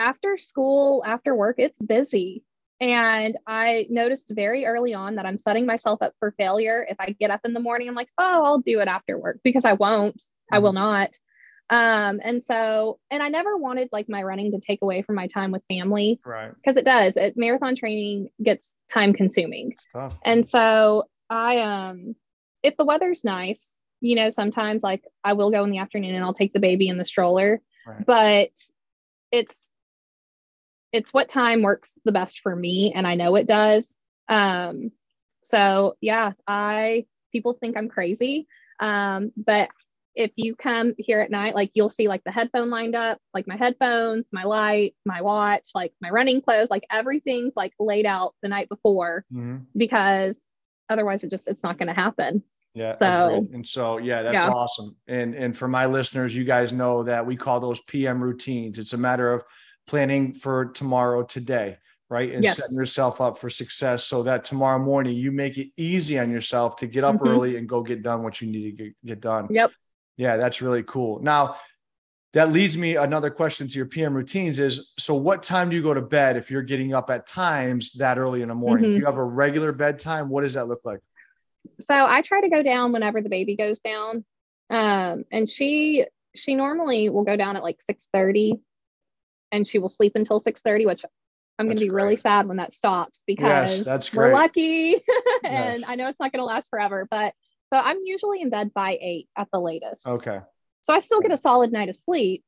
after 0.02 0.38
school, 0.38 1.04
after 1.06 1.36
work, 1.36 1.56
it's 1.60 1.82
busy. 1.82 2.44
And 2.80 3.38
I 3.46 3.86
noticed 3.92 4.32
very 4.32 4.66
early 4.66 4.96
on 4.96 5.16
that 5.16 5.26
I'm 5.28 5.38
setting 5.38 5.68
myself 5.68 6.02
up 6.02 6.14
for 6.20 6.32
failure. 6.32 6.86
If 6.90 6.98
I 7.00 7.12
get 7.12 7.30
up 7.30 7.42
in 7.46 7.54
the 7.54 7.60
morning, 7.60 7.88
I'm 7.88 7.96
like, 7.96 8.10
oh, 8.18 8.44
I'll 8.44 8.60
do 8.60 8.80
it 8.80 8.88
after 8.88 9.20
work 9.20 9.40
because 9.44 9.66
I 9.66 9.74
won't. 9.74 10.20
I 10.52 10.60
will 10.60 10.72
mm-hmm. 10.72 10.80
not. 10.80 11.10
Um, 11.70 12.20
and 12.24 12.44
so, 12.44 13.00
and 13.12 13.22
I 13.22 13.30
never 13.30 13.56
wanted 13.56 13.90
like 13.92 14.10
my 14.10 14.24
running 14.24 14.52
to 14.52 14.60
take 14.60 14.80
away 14.82 15.04
from 15.04 15.16
my 15.16 15.28
time 15.28 15.52
with 15.52 15.62
family. 15.70 16.20
Right. 16.26 16.52
Because 16.56 16.76
it 16.76 16.84
does. 16.84 17.16
It 17.16 17.38
marathon 17.38 17.76
training 17.76 18.30
gets 18.44 18.76
time 18.92 19.14
consuming. 19.14 19.74
And 20.26 20.46
so 20.48 21.04
I 21.30 21.60
um 21.60 22.16
if 22.64 22.76
the 22.78 22.84
weather's 22.84 23.24
nice, 23.24 23.78
you 24.02 24.16
know, 24.16 24.30
sometimes 24.30 24.84
like 24.84 25.04
I 25.24 25.34
will 25.34 25.52
go 25.52 25.64
in 25.64 25.72
the 25.72 25.78
afternoon 25.78 26.16
and 26.16 26.26
I'll 26.26 26.34
take 26.34 26.52
the 26.52 26.60
baby 26.60 26.90
in 26.90 26.98
the 26.98 27.06
stroller. 27.06 27.62
Right. 27.88 28.06
But 28.06 28.50
it's 29.32 29.72
it's 30.92 31.14
what 31.14 31.30
time 31.30 31.62
works 31.62 32.00
the 32.06 32.12
best 32.12 32.40
for 32.40 32.56
me 32.56 32.92
and 32.94 33.08
i 33.08 33.16
know 33.16 33.36
it 33.36 33.48
does 33.48 33.98
um 34.30 34.92
so 35.42 35.96
yeah 36.02 36.32
i 36.48 37.06
people 37.32 37.54
think 37.54 37.78
i'm 37.78 37.90
crazy 37.90 38.48
um 38.80 39.32
but 39.38 39.70
if 40.16 40.32
you 40.36 40.56
come 40.56 40.94
here 40.98 41.22
at 41.22 41.32
night 41.32 41.56
like 41.56 41.72
you'll 41.74 41.90
see 41.90 42.08
like 42.08 42.24
the 42.24 42.32
headphone 42.32 42.70
lined 42.70 42.96
up 42.96 43.18
like 43.34 43.48
my 43.48 43.56
headphones 43.56 44.30
my 44.34 44.44
light 44.44 44.94
my 45.06 45.22
watch 45.22 45.70
like 45.74 45.94
my 46.02 46.10
running 46.10 46.42
clothes 46.42 46.70
like 46.70 46.86
everything's 46.92 47.56
like 47.56 47.74
laid 47.80 48.06
out 48.06 48.34
the 48.42 48.50
night 48.50 48.68
before 48.68 49.26
mm-hmm. 49.34 49.58
because 49.76 50.46
otherwise 50.90 51.24
it 51.24 51.32
just 51.32 51.48
it's 51.48 51.64
not 51.64 51.78
going 51.78 51.88
to 51.88 51.94
happen 51.94 52.44
yeah 52.74 52.94
so 52.94 53.36
agreed. 53.36 53.52
and 53.54 53.68
so 53.68 53.98
yeah 53.98 54.22
that's 54.22 54.34
yeah. 54.34 54.50
awesome 54.50 54.96
and 55.08 55.34
and 55.34 55.58
for 55.58 55.68
my 55.68 55.86
listeners 55.86 56.36
you 56.36 56.44
guys 56.44 56.74
know 56.74 57.04
that 57.04 57.26
we 57.26 57.36
call 57.36 57.60
those 57.60 57.80
pm 57.82 58.22
routines 58.22 58.78
it's 58.78 58.94
a 58.94 58.98
matter 58.98 59.32
of 59.32 59.44
planning 59.88 60.34
for 60.34 60.66
tomorrow 60.66 61.24
today 61.24 61.78
right? 62.10 62.34
And 62.34 62.44
Yes. 62.44 62.58
setting 62.58 62.76
yourself 62.76 63.22
up 63.22 63.38
for 63.38 63.50
success 63.50 64.04
so 64.04 64.22
that 64.24 64.44
tomorrow 64.44 64.78
morning 64.78 65.16
you 65.16 65.32
make 65.32 65.58
it 65.58 65.70
easy 65.78 66.20
on 66.20 66.30
yourself 66.30 66.76
to 66.76 66.86
get 66.86 67.06
up 67.06 67.16
Mhm. 67.20 67.26
early 67.26 67.56
and 67.56 67.70
go 67.70 67.82
get 67.82 68.04
done 68.04 68.22
what 68.22 68.42
you 68.42 68.50
need 68.52 68.64
to 68.64 68.84
get, 68.84 68.94
get 69.06 69.22
done. 69.22 69.48
Yep. 69.50 69.72
Yeah, 70.18 70.36
that's 70.36 70.62
really 70.62 70.84
cool. 70.84 71.22
Now, 71.22 71.56
that 72.34 72.52
leads 72.52 72.78
me 72.78 72.98
another 72.98 73.30
question 73.30 73.66
to 73.66 73.74
your 73.78 73.86
PM 73.86 74.14
routines 74.14 74.60
is 74.60 74.92
so 75.00 75.16
what 75.16 75.42
time 75.42 75.70
do 75.70 75.76
you 75.78 75.82
go 75.82 75.94
to 75.94 76.02
bed 76.02 76.36
if 76.36 76.52
you're 76.52 76.64
getting 76.64 76.94
up 76.94 77.10
at 77.10 77.28
times 77.28 77.94
that 77.94 78.18
early 78.18 78.42
in 78.42 78.50
the 78.50 78.56
morning? 78.56 78.92
Mhm. 78.92 78.98
You 78.98 79.06
have 79.06 79.16
a 79.16 79.24
regular 79.24 79.72
bedtime? 79.72 80.28
What 80.28 80.42
does 80.42 80.56
that 80.56 80.68
look 80.68 80.82
like? 80.84 81.00
So 81.80 81.96
I 81.96 82.22
try 82.24 82.42
to 82.42 82.50
go 82.50 82.62
down 82.62 82.92
whenever 82.92 83.22
the 83.22 83.30
baby 83.30 83.56
goes 83.56 83.80
down. 83.80 84.26
Um, 84.70 85.24
and 85.32 85.50
she 85.50 86.08
she 86.36 86.56
normally 86.56 87.08
will 87.08 87.24
go 87.24 87.38
down 87.38 87.56
at 87.56 87.64
like 87.64 87.82
6:30 87.82 88.60
and 89.52 89.68
she 89.68 89.80
will 89.80 89.90
sleep 89.90 90.14
until 90.16 90.40
6:30, 90.40 90.86
which 90.86 91.04
I'm 91.60 91.66
gonna 91.68 91.76
That's 91.76 91.82
be 91.82 91.90
really 91.90 92.16
sad 92.16 92.48
when 92.48 92.58
that 92.58 92.74
stops 92.74 93.24
because 93.28 93.84
that's 93.84 94.14
we're 94.14 94.34
lucky 94.34 94.94
and 95.44 95.82
Yes. 95.82 95.84
I 95.88 95.96
know 95.96 96.08
it's 96.08 96.20
not 96.20 96.32
gonna 96.32 96.46
last 96.46 96.70
forever, 96.70 97.08
but 97.10 97.34
so 97.74 97.80
I'm 97.80 97.98
usually 98.04 98.42
in 98.42 98.50
bed 98.50 98.74
by 98.74 98.98
eight 99.00 99.30
at 99.38 99.48
the 99.54 99.60
latest. 99.60 100.08
Okay. 100.08 100.40
So 100.82 100.94
I 100.94 101.00
still 101.00 101.22
get 101.22 101.32
a 101.32 101.38
solid 101.38 101.72
night 101.72 101.90
of 101.90 101.96
sleep, 101.96 102.44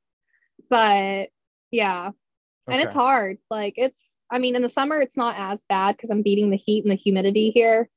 but 0.69 1.27
yeah, 1.72 2.12
and 2.67 2.81
it's 2.81 2.93
hard. 2.95 3.38
Like 3.50 3.74
it's, 3.77 4.17
I 4.31 4.39
mean, 4.39 4.55
in 4.55 4.62
the 4.62 4.69
summer 4.69 5.00
it's 5.01 5.17
not 5.17 5.36
as 5.38 5.63
bad 5.69 5.95
because 5.95 6.10
I'm 6.10 6.24
beating 6.24 6.50
the 6.50 6.57
heat 6.57 6.83
and 6.83 6.91
the 6.91 6.95
humidity 6.95 7.51
here. 7.51 7.89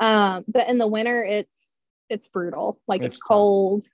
Um, 0.00 0.44
but 0.48 0.68
in 0.68 0.78
the 0.78 0.88
winter 0.88 1.22
it's 1.24 1.78
it's 2.10 2.28
brutal. 2.28 2.80
Like 2.88 3.02
It's 3.02 3.16
it's, 3.18 3.22
cold. 3.22 3.84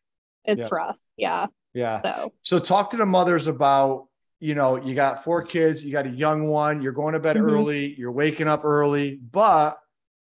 It's 0.45 0.71
Yeah. 0.71 0.77
rough. 0.77 0.99
Yeah. 1.17 1.47
Yeah. 1.75 1.93
So 1.93 2.33
So 2.43 2.59
talk 2.59 2.91
to 2.91 2.97
the 2.97 3.07
mothers 3.07 3.47
about, 3.47 4.07
you 4.40 4.54
know, 4.54 4.76
you 4.76 4.94
got 4.94 5.23
four 5.23 5.42
kids, 5.42 5.85
you 5.85 5.92
got 5.92 6.06
a 6.06 6.11
young 6.11 6.49
one, 6.49 6.80
you're 6.82 6.92
going 6.92 7.12
to 7.12 7.20
bed 7.20 7.37
Mhm. 7.37 7.44
early, 7.44 7.94
you're 7.97 8.11
waking 8.11 8.49
up 8.49 8.64
early, 8.64 9.16
but 9.16 9.78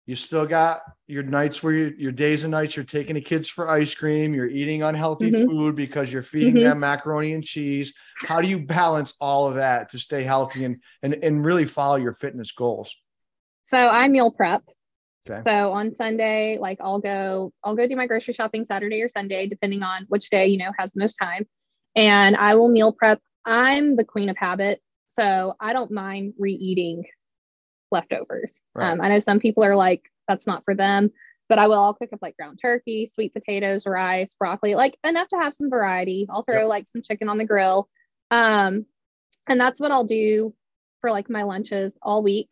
you 0.07 0.15
still 0.15 0.47
got 0.47 0.83
your 1.09 1.25
nights 1.25 1.63
where 1.63 1.73
you, 1.73 1.95
your 1.99 2.13
days 2.13 2.45
and 2.45 2.53
nights 2.53 2.77
you're 2.77 2.85
taking 2.85 3.15
the 3.15 3.21
kids 3.21 3.49
for 3.49 3.69
ice 3.69 3.95
cream, 3.95 4.33
you're 4.33 4.49
eating 4.49 4.83
unhealthy 4.85 5.33
Mhm. 5.33 5.47
food 5.47 5.75
because 5.75 6.13
you're 6.13 6.23
feeding 6.23 6.55
Mhm. 6.55 6.63
them 6.63 6.81
macaroni 6.81 7.33
and 7.33 7.43
cheese. 7.43 7.93
How 8.25 8.41
do 8.41 8.47
you 8.47 8.61
balance 8.61 9.15
all 9.21 9.49
of 9.49 9.57
that 9.57 9.91
to 9.91 9.99
stay 9.99 10.23
healthy 10.23 10.65
and 10.65 10.81
and, 11.03 11.15
and 11.15 11.45
really 11.45 11.65
follow 11.65 11.97
your 11.97 12.15
fitness 12.15 12.53
goals? 12.53 12.95
so 13.63 13.77
I 13.79 14.07
meal 14.07 14.31
prep. 14.31 14.63
Okay. 15.29 15.43
So 15.43 15.73
on 15.73 15.93
Sunday, 15.97 16.57
like 16.61 16.79
I'll 16.81 17.01
go, 17.01 17.53
I'll 17.65 17.75
go 17.75 17.89
do 17.89 17.97
my 17.97 18.07
grocery 18.07 18.33
shopping 18.33 18.63
Saturday 18.63 19.03
or 19.03 19.09
Sunday, 19.09 19.49
depending 19.49 19.83
on 19.83 20.07
which 20.09 20.31
day, 20.31 20.47
you 20.47 20.59
know, 20.59 20.71
has 20.79 20.93
the 20.93 21.01
most 21.01 21.15
time. 21.15 21.49
And 21.97 22.37
I 22.37 22.55
will 22.55 22.69
meal 22.69 22.93
prep. 22.93 23.21
I'm 23.47 23.97
the 23.97 24.05
queen 24.05 24.29
of 24.29 24.37
habit. 24.37 24.81
So 25.07 25.55
I 25.61 25.73
don't 25.73 25.93
mind 25.93 26.35
re-eating 26.39 27.05
leftovers. 27.91 28.63
Right. 28.75 28.91
Um, 28.91 29.01
I 29.01 29.09
know 29.09 29.19
some 29.21 29.39
people 29.41 29.65
are 29.65 29.77
like, 29.77 30.03
that's 30.29 30.47
not 30.47 30.65
for 30.65 30.75
them, 30.75 31.11
but 31.49 31.59
I 31.59 31.69
will, 31.69 31.79
I'll 31.79 31.95
cook 31.95 32.11
up 32.13 32.19
like 32.21 32.37
ground 32.37 32.59
turkey, 32.61 33.09
sweet 33.11 33.33
potatoes, 33.33 33.87
rice, 33.87 34.35
broccoli, 34.39 34.75
like 34.75 34.99
enough 35.05 35.29
to 35.29 35.39
have 35.41 35.55
some 35.55 35.71
variety. 35.71 36.27
I'll 36.29 36.43
throw 36.43 36.63
Yep. 36.63 36.69
like 36.69 36.89
some 36.89 37.03
chicken 37.03 37.29
on 37.29 37.39
the 37.39 37.45
grill. 37.45 37.89
Um, 38.33 38.87
and 39.49 39.61
that's 39.61 39.81
what 39.81 39.93
I'll 39.93 40.05
do 40.05 40.53
for 41.01 41.13
like 41.13 41.31
my 41.31 41.45
lunches 41.45 41.97
all 42.03 42.23
week. 42.23 42.51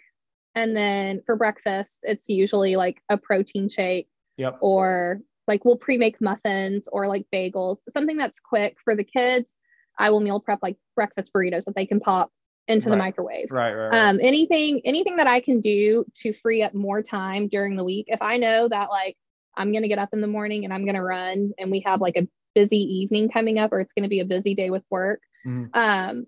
And 0.54 0.76
then 0.76 1.22
for 1.26 1.34
breakfast, 1.34 2.04
it's 2.04 2.28
usually 2.28 2.76
like 2.76 3.02
a 3.08 3.18
protein 3.18 3.68
shake 3.68 4.08
Yep. 4.36 4.58
or 4.60 5.20
like 5.48 5.64
we'll 5.64 5.76
pre-make 5.76 6.20
muffins 6.20 6.88
or 6.90 7.08
like 7.08 7.26
bagels, 7.34 7.78
something 7.88 8.16
that's 8.16 8.38
quick 8.40 8.76
for 8.84 8.94
the 8.94 9.04
kids. 9.04 9.58
I 9.98 10.10
will 10.10 10.20
meal 10.20 10.40
prep 10.40 10.60
like 10.62 10.76
breakfast 10.94 11.32
burritos 11.32 11.64
that 11.64 11.74
they 11.74 11.86
can 11.86 12.00
pop 12.00 12.30
into 12.66 12.88
the 12.88 12.96
microwave. 12.96 13.50
Right, 13.50 13.74
right, 13.74 13.88
right. 13.88 14.08
Um, 14.08 14.18
anything, 14.22 14.80
anything 14.84 15.16
that 15.16 15.26
I 15.26 15.40
can 15.40 15.60
do 15.60 16.04
to 16.22 16.32
free 16.32 16.62
up 16.62 16.74
more 16.74 17.02
time 17.02 17.48
during 17.48 17.76
the 17.76 17.84
week. 17.84 18.06
If 18.08 18.22
I 18.22 18.38
know 18.38 18.68
that 18.68 18.88
like 18.90 19.16
I'm 19.56 19.72
gonna 19.72 19.88
get 19.88 19.98
up 19.98 20.10
in 20.12 20.20
the 20.20 20.26
morning 20.26 20.64
and 20.64 20.72
I'm 20.72 20.86
gonna 20.86 21.02
run 21.04 21.52
and 21.58 21.70
we 21.70 21.80
have 21.86 22.00
like 22.00 22.16
a 22.16 22.26
busy 22.54 22.78
evening 22.78 23.28
coming 23.28 23.58
up 23.58 23.72
or 23.72 23.80
it's 23.80 23.92
gonna 23.92 24.08
be 24.08 24.20
a 24.20 24.24
busy 24.24 24.54
day 24.54 24.70
with 24.70 24.82
work. 24.90 25.20
Mhm. 25.46 25.74
Um, 25.76 26.26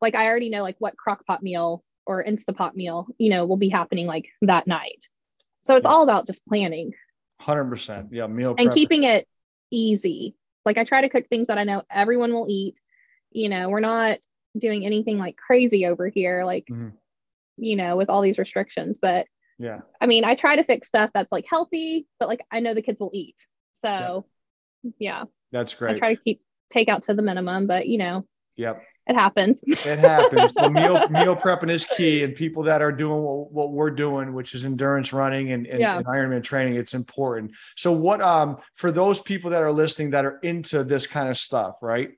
like 0.00 0.14
I 0.14 0.26
already 0.26 0.48
know 0.50 0.62
like 0.62 0.76
what 0.78 0.96
crock 0.96 1.24
pot 1.24 1.42
meal 1.42 1.84
or 2.04 2.24
Instapot 2.24 2.74
meal, 2.74 3.06
you 3.18 3.30
know, 3.30 3.46
will 3.46 3.56
be 3.56 3.68
happening 3.68 4.06
like 4.06 4.26
that 4.42 4.66
night. 4.66 5.08
So 5.62 5.76
it's 5.76 5.86
Yeah. 5.86 5.92
all 5.92 6.02
about 6.02 6.26
just 6.26 6.44
planning 6.46 6.92
100%. 7.40 8.12
Yeah, 8.12 8.26
meal 8.26 8.54
and 8.58 8.72
keeping 8.72 9.04
it 9.04 9.26
easy. 9.70 10.34
Like 10.64 10.78
I 10.78 10.84
try 10.84 11.00
to 11.00 11.08
cook 11.08 11.28
things 11.28 11.46
that 11.46 11.58
I 11.58 11.64
know 11.64 11.82
everyone 11.90 12.32
will 12.32 12.46
eat. 12.48 12.80
You 13.36 13.50
know, 13.50 13.68
we're 13.68 13.80
not 13.80 14.18
doing 14.56 14.86
anything 14.86 15.18
like 15.18 15.36
crazy 15.36 15.84
over 15.84 16.08
here, 16.08 16.44
like, 16.46 16.64
Mhm. 16.70 16.92
you 17.58 17.76
know, 17.76 17.94
with 17.96 18.08
all 18.08 18.22
these 18.22 18.38
restrictions. 18.38 18.98
But 18.98 19.26
Yeah. 19.58 19.80
I 20.00 20.06
mean, 20.06 20.24
I 20.24 20.34
try 20.34 20.56
to 20.56 20.64
fix 20.64 20.88
stuff 20.88 21.10
that's 21.12 21.30
like 21.32 21.44
healthy, 21.48 22.06
but 22.18 22.28
like 22.28 22.44
I 22.50 22.60
know 22.60 22.72
the 22.72 22.80
kids 22.82 22.98
will 22.98 23.10
eat. 23.12 23.36
So 23.74 24.24
yeah, 24.98 25.24
That's 25.52 25.74
great. 25.74 25.96
I 25.96 25.98
try 25.98 26.14
to 26.14 26.20
keep 26.22 26.40
takeout 26.74 27.02
to 27.02 27.14
the 27.14 27.22
minimum, 27.22 27.66
but 27.66 27.86
you 27.86 27.98
know, 27.98 28.26
Yep. 28.56 28.82
it 29.06 29.14
happens. 29.14 29.62
It 29.86 29.98
happens. 29.98 30.54
Meal 30.56 31.06
meal 31.10 31.36
prepping 31.36 31.70
is 31.70 31.84
key, 31.84 32.24
and 32.24 32.34
people 32.34 32.62
that 32.64 32.80
are 32.80 32.92
doing 32.92 33.22
what, 33.22 33.52
what 33.52 33.72
we're 33.72 33.90
doing, 33.90 34.32
which 34.32 34.54
is 34.54 34.64
endurance 34.64 35.12
running 35.12 35.52
and, 35.52 35.66
and, 35.66 35.80
Yeah. 35.80 35.98
and 35.98 36.06
Ironman 36.06 36.42
training, 36.42 36.76
it's 36.76 36.94
important. 36.94 37.52
So, 37.76 37.92
what 37.92 38.22
um 38.22 38.56
for 38.74 38.90
those 38.90 39.20
people 39.20 39.50
that 39.50 39.62
are 39.62 39.72
listening 39.72 40.10
that 40.12 40.24
are 40.24 40.38
into 40.42 40.84
this 40.84 41.06
kind 41.06 41.28
of 41.28 41.36
stuff, 41.36 41.76
right? 41.82 42.10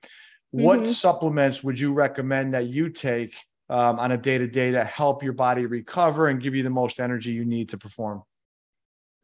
What 0.51 0.81
Mhm. 0.81 0.87
supplements 0.87 1.63
would 1.63 1.79
you 1.79 1.93
recommend 1.93 2.55
that 2.55 2.67
you 2.67 2.89
take 2.89 3.35
um, 3.71 3.99
on 3.99 4.13
a 4.13 4.17
day 4.17 4.39
to 4.39 4.47
day 4.47 4.71
that 4.71 4.87
help 4.87 5.23
your 5.23 5.35
body 5.35 5.67
recover 5.67 6.29
and 6.29 6.41
give 6.41 6.55
you 6.55 6.63
the 6.63 6.71
most 6.71 7.01
energy 7.01 7.33
you 7.33 7.45
need 7.45 7.69
to 7.69 7.77
perform? 7.77 8.23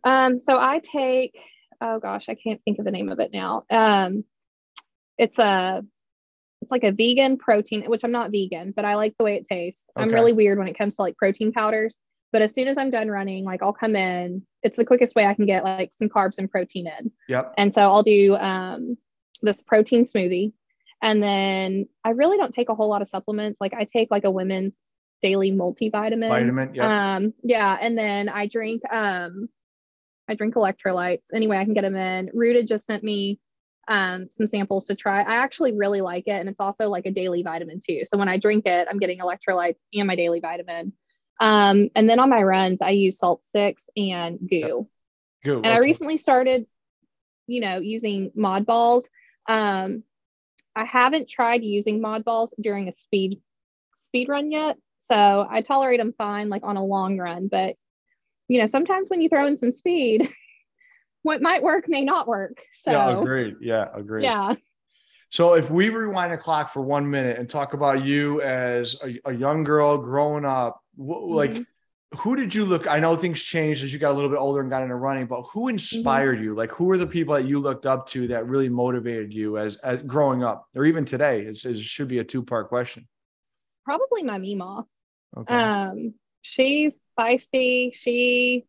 Um, 0.04 0.38
so 0.38 0.58
I 0.58 0.80
take, 0.80 1.34
oh 1.80 1.98
gosh, 1.98 2.28
I 2.28 2.34
can't 2.34 2.60
think 2.64 2.78
of 2.78 2.84
the 2.84 2.90
name 2.90 3.08
of 3.08 3.20
it 3.20 3.32
now. 3.32 3.64
Um, 3.70 4.24
it's 5.16 5.38
a, 5.38 5.82
it's 6.60 6.70
like 6.70 6.84
a 6.84 6.92
vegan 6.92 7.38
protein, 7.38 7.84
which 7.84 8.04
I'm 8.04 8.12
not 8.12 8.30
vegan, 8.30 8.72
but 8.76 8.84
I 8.84 8.96
like 8.96 9.14
the 9.16 9.24
way 9.24 9.36
it 9.36 9.46
tastes. 9.46 9.86
I'm 9.96 10.10
really 10.12 10.34
weird 10.34 10.58
when 10.58 10.68
it 10.68 10.76
comes 10.76 10.96
to 10.96 11.02
like 11.02 11.16
protein 11.16 11.52
powders. 11.52 11.98
But 12.30 12.42
as 12.42 12.52
soon 12.52 12.68
as 12.68 12.76
I'm 12.76 12.90
done 12.90 13.08
running, 13.08 13.44
like 13.44 13.62
I'll 13.62 13.72
come 13.72 13.96
in. 13.96 14.42
It's 14.62 14.76
the 14.76 14.84
quickest 14.84 15.14
way 15.14 15.24
I 15.24 15.34
can 15.34 15.46
get 15.46 15.64
like 15.64 15.90
some 15.94 16.08
carbs 16.08 16.36
and 16.38 16.50
protein 16.50 16.86
in. 16.86 17.12
Yep. 17.28 17.54
And 17.56 17.72
so 17.72 17.80
I'll 17.82 18.02
do 18.02 18.34
um, 18.36 18.98
this 19.40 19.62
protein 19.62 20.04
smoothie. 20.04 20.52
And 21.04 21.22
then 21.22 21.86
I 22.02 22.10
really 22.10 22.38
don't 22.38 22.54
take 22.54 22.70
a 22.70 22.74
whole 22.74 22.88
lot 22.88 23.02
of 23.02 23.08
supplements. 23.08 23.60
Like 23.60 23.74
I 23.74 23.84
take 23.84 24.10
like 24.10 24.24
a 24.24 24.30
women's 24.30 24.82
daily 25.22 25.52
multivitamin. 25.52 26.28
Vitamin. 26.28 26.74
Yep. 26.74 26.84
Um, 26.84 27.34
yeah. 27.42 27.76
And 27.78 27.96
then 27.96 28.30
I 28.30 28.46
drink, 28.46 28.80
um, 28.90 29.50
I 30.26 30.34
drink 30.34 30.54
electrolytes 30.54 31.26
anyway, 31.34 31.58
I 31.58 31.64
can 31.64 31.74
get 31.74 31.82
them 31.82 31.94
in. 31.94 32.30
Rooted 32.32 32.66
just 32.66 32.86
sent 32.86 33.04
me 33.04 33.38
um, 33.86 34.28
some 34.30 34.46
samples 34.46 34.86
to 34.86 34.94
try. 34.94 35.20
I 35.20 35.34
actually 35.42 35.76
really 35.76 36.00
like 36.00 36.26
it. 36.26 36.40
And 36.40 36.48
it's 36.48 36.60
also 36.60 36.88
like 36.88 37.04
a 37.04 37.10
daily 37.10 37.42
vitamin 37.42 37.80
too. 37.86 38.00
So 38.04 38.16
when 38.16 38.30
I 38.30 38.38
drink 38.38 38.64
it, 38.64 38.88
I'm 38.90 38.98
getting 38.98 39.18
electrolytes 39.18 39.80
and 39.92 40.06
my 40.06 40.16
daily 40.16 40.40
vitamin. 40.40 40.94
Um, 41.38 41.90
and 41.94 42.08
then 42.08 42.18
on 42.18 42.30
my 42.30 42.42
runs, 42.42 42.80
I 42.80 42.90
use 42.90 43.18
salt 43.18 43.44
sticks 43.44 43.90
and 43.94 44.38
goo. 44.48 44.88
Good. 45.44 45.56
And 45.56 45.66
I 45.66 45.80
recently 45.80 46.16
started, 46.16 46.64
you 47.46 47.60
know, 47.60 47.76
using 47.76 48.32
mod 48.34 48.64
balls. 48.64 49.06
Um, 49.46 50.04
I 50.76 50.84
haven't 50.84 51.28
tried 51.28 51.62
using 51.62 52.00
mod 52.00 52.24
balls 52.24 52.54
during 52.60 52.88
a 52.88 52.92
speed 52.92 53.40
speed 54.00 54.28
run 54.28 54.50
yet. 54.50 54.76
So 55.00 55.46
I 55.48 55.60
tolerate 55.62 56.00
them 56.00 56.14
fine, 56.16 56.48
like 56.48 56.62
on 56.64 56.76
a 56.76 56.84
long 56.84 57.18
run. 57.18 57.48
But 57.48 57.76
you 58.48 58.58
know, 58.58 58.66
sometimes 58.66 59.08
when 59.10 59.20
you 59.20 59.28
throw 59.28 59.46
in 59.46 59.56
some 59.56 59.72
speed, 59.72 60.28
what 61.22 61.40
might 61.42 61.62
work 61.62 61.88
may 61.88 62.04
not 62.04 62.26
work. 62.28 62.64
So 62.72 62.90
yeah, 62.90 63.18
agreed. 63.18 63.56
Yeah, 63.60 63.88
agreed. 63.94 64.24
yeah. 64.24 64.54
So 65.30 65.54
if 65.54 65.70
we 65.70 65.88
rewind 65.88 66.32
the 66.32 66.36
clock 66.36 66.72
for 66.72 66.80
one 66.82 67.10
minute 67.10 67.38
and 67.38 67.48
talk 67.48 67.74
about 67.74 68.04
you 68.04 68.40
as 68.42 68.96
a, 69.02 69.18
a 69.24 69.32
young 69.32 69.64
girl 69.64 69.98
growing 69.98 70.44
up, 70.44 70.80
wh- 70.96 71.26
like 71.28 71.50
Mhm. 71.52 71.66
Who 72.16 72.36
did 72.36 72.54
you 72.54 72.64
look? 72.64 72.86
I 72.86 72.98
know 73.00 73.16
things 73.16 73.42
changed 73.42 73.84
as 73.84 73.92
you 73.92 73.98
got 73.98 74.12
a 74.12 74.14
little 74.14 74.30
bit 74.30 74.38
older 74.38 74.60
and 74.60 74.70
got 74.70 74.82
into 74.82 74.94
running, 74.94 75.26
but 75.26 75.42
who 75.52 75.68
inspired 75.68 76.40
you? 76.40 76.54
Like 76.54 76.70
who 76.72 76.90
are 76.90 76.98
the 76.98 77.06
people 77.06 77.34
that 77.34 77.44
you 77.46 77.60
looked 77.60 77.86
up 77.86 78.08
to 78.10 78.28
that 78.28 78.46
really 78.46 78.68
motivated 78.68 79.32
you 79.32 79.58
as, 79.58 79.76
as 79.76 80.02
growing 80.02 80.42
up, 80.42 80.68
or 80.74 80.84
even 80.84 81.04
today? 81.04 81.42
It's, 81.42 81.64
it 81.64 81.78
should 81.78 82.08
be 82.08 82.18
a 82.18 82.24
two 82.24 82.42
part 82.42 82.68
question. 82.68 83.06
probably 83.84 84.22
my 84.22 84.38
Mima. 84.38 84.86
Okay. 85.36 85.54
Um, 85.54 86.14
she's 86.42 87.00
feisty. 87.18 87.94
She 87.94 88.66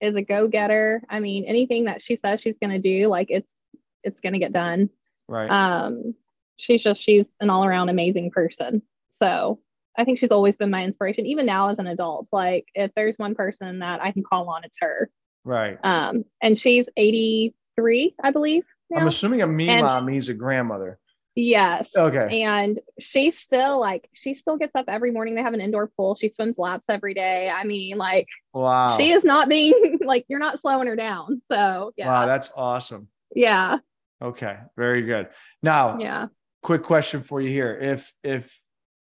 is 0.00 0.16
a 0.16 0.22
go-getter. 0.22 1.02
I 1.08 1.20
mean, 1.20 1.44
anything 1.44 1.84
that 1.84 2.02
she 2.02 2.16
says 2.16 2.40
she's 2.40 2.58
gonna 2.58 2.78
do, 2.78 3.08
like 3.08 3.28
it's 3.30 3.56
it's 4.02 4.20
gonna 4.20 4.38
get 4.38 4.52
done. 4.52 4.90
right. 5.28 5.50
um 5.50 6.14
she's 6.56 6.82
just 6.82 7.02
she's 7.02 7.34
an 7.40 7.50
all-around 7.50 7.88
amazing 7.90 8.30
person 8.30 8.80
so 9.10 9.58
i 9.98 10.04
think 10.04 10.18
she's 10.18 10.32
always 10.32 10.56
been 10.56 10.70
my 10.70 10.82
inspiration 10.84 11.26
even 11.26 11.46
now 11.46 11.68
as 11.68 11.78
an 11.78 11.86
adult 11.86 12.28
like 12.32 12.66
if 12.74 12.90
there's 12.94 13.18
one 13.18 13.34
person 13.34 13.80
that 13.80 14.00
i 14.02 14.12
can 14.12 14.22
call 14.22 14.48
on 14.48 14.62
it's 14.64 14.78
her 14.80 15.10
right. 15.44 15.78
um 15.84 16.24
and 16.42 16.56
she's 16.58 16.88
83 16.96 18.14
i 18.22 18.30
believe 18.30 18.64
now. 18.90 18.98
I'm 18.98 19.08
assuming 19.08 19.42
a 19.42 19.46
Mima 19.46 20.00
means 20.02 20.28
a 20.28 20.34
grandmother. 20.34 20.98
Yes. 21.34 21.94
Okay. 21.94 22.42
And 22.42 22.80
she 22.98 23.30
still 23.30 23.78
like 23.78 24.08
she 24.14 24.32
still 24.32 24.56
gets 24.56 24.74
up 24.74 24.86
every 24.88 25.10
morning. 25.10 25.34
They 25.34 25.42
have 25.42 25.52
an 25.52 25.60
indoor 25.60 25.88
pool. 25.88 26.14
She 26.14 26.30
swims 26.30 26.56
laps 26.56 26.88
every 26.88 27.12
day. 27.12 27.50
I 27.50 27.64
mean, 27.64 27.98
like 27.98 28.26
Wow. 28.54 28.96
she 28.96 29.10
is 29.10 29.22
not 29.22 29.48
being 29.48 29.98
like 30.04 30.24
you're 30.28 30.38
not 30.38 30.58
slowing 30.58 30.86
her 30.86 30.96
down. 30.96 31.42
So 31.48 31.92
yeah. 31.96 32.06
Wow, 32.06 32.26
that's 32.26 32.50
awesome. 32.56 33.08
Yeah. 33.34 33.78
Okay, 34.22 34.56
very 34.78 35.02
good. 35.02 35.28
Now, 35.62 35.98
Yeah. 35.98 36.28
quick 36.62 36.82
question 36.82 37.20
for 37.20 37.40
you 37.40 37.50
here. 37.50 37.76
If 37.78 38.12
if 38.24 38.58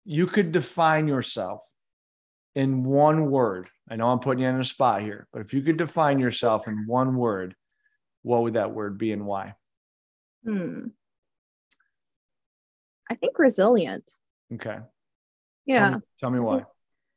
you 0.04 0.26
could 0.26 0.52
define 0.52 1.08
yourself 1.08 1.60
in 2.54 2.84
one 2.84 3.30
word, 3.30 3.68
I 3.88 3.96
know 3.96 4.08
I'm 4.08 4.18
putting 4.18 4.42
you 4.42 4.48
in 4.48 4.60
a 4.60 4.64
spot 4.64 5.02
here, 5.02 5.28
but 5.32 5.40
if 5.40 5.52
you 5.54 5.62
could 5.62 5.76
define 5.76 6.18
yourself 6.18 6.66
in 6.66 6.86
one 6.86 7.16
word, 7.16 7.54
what 8.22 8.42
would 8.42 8.54
that 8.54 8.72
word 8.72 8.98
be 8.98 9.12
and 9.12 9.24
why? 9.24 9.54
Hmm. 10.44 10.88
I 13.08 13.14
think 13.14 13.38
resilient. 13.38 14.14
Okay. 14.54 14.70
Tell 14.70 14.86
Yeah. 15.66 15.90
me, 15.90 16.00
tell 16.18 16.30
me 16.30 16.40
why. 16.40 16.64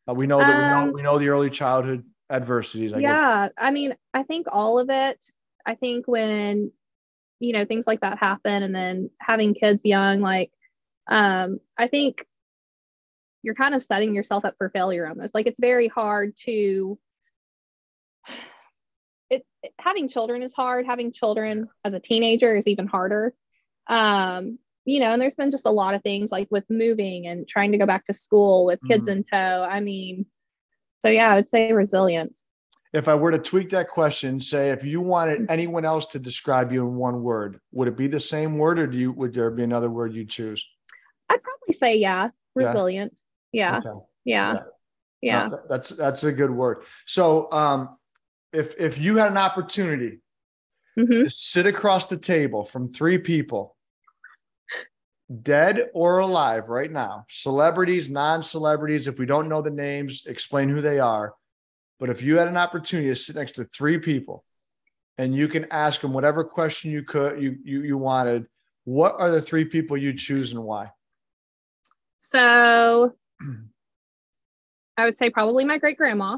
Uh, 0.07 0.13
we 0.13 0.27
know 0.27 0.39
that 0.39 0.45
we 0.45 0.63
know 0.63 0.77
Um, 0.83 0.93
we 0.93 1.01
know 1.01 1.17
the 1.17 1.29
early 1.29 1.49
childhood 1.49 2.03
adversities. 2.29 2.93
I 2.93 2.99
yeah. 2.99 3.49
I 3.57 3.71
mean, 3.71 3.95
I 4.13 4.23
think 4.23 4.47
all 4.51 4.79
of 4.79 4.89
it. 4.89 5.25
I 5.65 5.75
think 5.75 6.07
when, 6.07 6.71
you 7.39 7.53
know, 7.53 7.65
things 7.65 7.87
like 7.87 8.01
that 8.01 8.17
happen 8.17 8.63
and 8.63 8.75
then 8.75 9.09
having 9.19 9.53
kids 9.53 9.81
young, 9.83 10.19
like, 10.19 10.51
um, 11.07 11.59
I 11.77 11.87
think 11.87 12.25
you're 13.43 13.55
kind 13.55 13.75
of 13.75 13.83
setting 13.83 14.15
yourself 14.15 14.45
up 14.45 14.55
for 14.57 14.69
failure 14.69 15.07
almost. 15.07 15.35
Like 15.35 15.47
it's 15.47 15.59
very 15.59 15.89
hard 15.89 16.35
to 16.45 16.97
it 19.29 19.45
having 19.79 20.07
children 20.07 20.41
is 20.41 20.53
hard. 20.53 20.85
Having 20.85 21.11
children 21.11 21.67
as 21.83 21.93
a 21.93 21.99
teenager 21.99 22.55
is 22.55 22.67
even 22.67 22.87
harder. 22.87 23.33
Um, 23.87 24.59
you 24.85 24.99
know, 24.99 25.13
and 25.13 25.21
there's 25.21 25.35
been 25.35 25.51
just 25.51 25.65
a 25.65 25.71
lot 25.71 25.93
of 25.93 26.01
things 26.03 26.31
like 26.31 26.47
with 26.51 26.65
moving 26.69 27.27
and 27.27 27.47
trying 27.47 27.71
to 27.71 27.77
go 27.77 27.85
back 27.85 28.05
to 28.05 28.13
school 28.13 28.65
with 28.65 28.79
kids 28.89 29.07
in 29.07 29.23
tow. 29.23 29.67
I 29.69 29.79
mean, 29.79 30.25
so 31.01 31.09
yeah, 31.09 31.29
I 31.31 31.35
would 31.35 31.49
say 31.49 31.71
resilient. 31.71 32.37
if 32.93 33.07
I 33.07 33.15
were 33.15 33.31
to 33.31 33.39
tweak 33.39 33.69
that 33.71 33.89
question, 33.89 34.39
say 34.39 34.69
if 34.69 34.83
you 34.83 35.01
wanted 35.01 35.49
anyone 35.49 35.85
else 35.85 36.07
to 36.07 36.19
describe 36.19 36.71
you 36.71 36.85
in 36.85 36.95
one 36.95 37.23
word, 37.23 37.59
would 37.71 37.87
it 37.87 37.97
be 37.97 38.07
the 38.07 38.19
same 38.19 38.57
word 38.57 38.77
or 38.77 38.87
do 38.87 38.97
you 38.97 39.11
would 39.11 39.33
there 39.33 39.51
be 39.51 39.63
another 39.63 39.89
word 39.89 40.13
you'd 40.13 40.29
choose? 40.29 40.65
I'd 41.29 41.41
probably 41.41 41.73
say 41.73 41.97
yeah, 41.97 42.25
Yeah. 42.25 42.29
resilient. 42.55 43.19
Yeah. 43.53 43.77
Okay. 43.77 43.99
Yeah. 44.25 44.53
Yeah. 44.53 44.63
Yeah. 45.21 45.49
That's 45.69 45.89
that's 45.91 46.23
a 46.25 46.31
good 46.33 46.51
word. 46.51 46.83
So 47.05 47.49
um 47.51 47.97
if 48.51 48.75
if 48.79 48.97
you 48.97 49.15
had 49.17 49.31
an 49.31 49.37
opportunity 49.37 50.19
Mhm. 50.97 51.23
to 51.23 51.29
sit 51.29 51.65
across 51.65 52.07
the 52.07 52.17
table 52.17 52.65
from 52.65 52.91
three 52.93 53.17
people, 53.17 53.75
dead 55.41 55.89
or 55.93 56.19
alive 56.19 56.69
right 56.69 56.91
now, 56.91 57.25
celebrities, 57.29 58.09
non-celebrities, 58.09 59.07
if 59.07 59.17
we 59.17 59.25
don't 59.25 59.49
know 59.49 59.61
the 59.61 59.71
names, 59.71 60.25
explain 60.27 60.69
who 60.69 60.81
they 60.81 60.99
are. 60.99 61.33
But 61.99 62.09
if 62.09 62.21
you 62.21 62.37
had 62.37 62.47
an 62.47 62.57
opportunity 62.57 63.09
to 63.09 63.15
sit 63.15 63.35
next 63.35 63.53
to 63.53 63.65
three 63.65 63.97
people 63.97 64.43
and 65.17 65.33
you 65.33 65.47
can 65.47 65.65
ask 65.71 66.01
them 66.01 66.13
whatever 66.13 66.43
question 66.43 66.91
you 66.91 67.03
could 67.03 67.41
you 67.41 67.57
you, 67.63 67.81
you 67.81 67.97
wanted, 67.97 68.45
what 68.83 69.15
are 69.19 69.31
the 69.31 69.41
three 69.41 69.65
people 69.65 69.95
you 69.97 70.13
choose 70.13 70.51
and 70.51 70.63
why? 70.63 70.91
So 72.19 73.15
I 74.97 75.05
would 75.05 75.17
say 75.17 75.29
probably 75.29 75.65
my 75.65 75.77
great 75.77 75.97
grandma. 75.97 76.37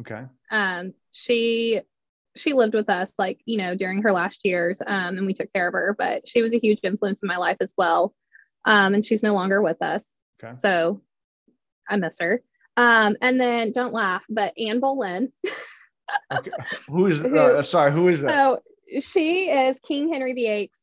Okay. 0.00 0.24
Um, 0.50 0.94
she 1.10 1.80
she 2.34 2.54
lived 2.54 2.74
with 2.74 2.88
us 2.88 3.12
like 3.18 3.40
you 3.44 3.58
know 3.58 3.74
during 3.74 4.02
her 4.02 4.12
last 4.12 4.40
years, 4.44 4.80
um, 4.84 5.18
and 5.18 5.26
we 5.26 5.34
took 5.34 5.52
care 5.52 5.68
of 5.68 5.74
her. 5.74 5.94
But 5.96 6.28
she 6.28 6.42
was 6.42 6.52
a 6.52 6.58
huge 6.58 6.80
influence 6.82 7.22
in 7.22 7.28
my 7.28 7.36
life 7.36 7.58
as 7.60 7.74
well. 7.76 8.14
Um, 8.64 8.94
and 8.94 9.04
she's 9.04 9.22
no 9.22 9.34
longer 9.34 9.60
with 9.60 9.82
us. 9.82 10.14
Okay. 10.42 10.54
So 10.58 11.02
I 11.88 11.96
miss 11.96 12.18
her. 12.20 12.42
Um, 12.76 13.16
and 13.20 13.40
then 13.40 13.72
don't 13.72 13.92
laugh, 13.92 14.24
but 14.28 14.54
Anne 14.58 14.80
Boleyn. 14.80 15.32
Okay. 16.30 16.50
who 16.88 17.06
is 17.06 17.22
uh, 17.22 17.62
sorry, 17.62 17.90
who 17.90 18.08
is 18.08 18.20
that? 18.20 18.30
So 18.30 19.00
she 19.00 19.48
is 19.48 19.78
King 19.80 20.12
Henry 20.12 20.34
VIII's 20.34 20.78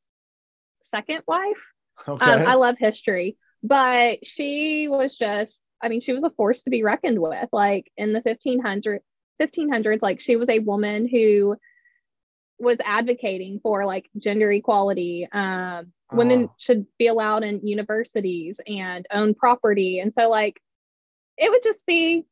second 0.84 1.21
wife. 1.27 1.71
Okay. 2.08 2.25
Um, 2.25 2.47
I 2.47 2.55
love 2.55 2.77
history, 2.79 3.38
but 3.63 4.26
she 4.26 4.88
was 4.89 5.15
just, 5.15 5.63
I 5.82 5.89
mean, 5.89 6.02
she 6.02 6.13
was 6.13 6.24
a 6.24 6.30
force 6.30 6.63
to 6.63 6.69
be 6.69 6.84
reckoned 6.84 7.19
with. 7.19 7.50
Like 7.52 7.91
in 7.98 8.13
the 8.13 8.22
1500, 8.22 9.02
1500s, 9.41 10.02
like 10.02 10.19
she 10.19 10.36
was 10.36 10.50
a 10.50 10.60
woman 10.60 11.08
who 11.08 11.56
was 12.60 12.78
advocating 12.84 13.60
for 13.62 13.86
like 13.86 14.10
gender 14.17 14.52
equality. 14.52 15.28
Um, 15.32 15.93
women 16.12 16.45
Oh. 16.50 16.56
should 16.58 16.86
be 16.98 17.08
allowed 17.08 17.43
in 17.43 17.65
universities 17.65 18.60
and 18.67 19.06
own 19.12 19.34
property. 19.36 20.00
And 20.00 20.13
so, 20.13 20.30
like, 20.30 20.60
it 21.38 21.50
would 21.50 21.63
just 21.63 21.86
be, 21.86 22.26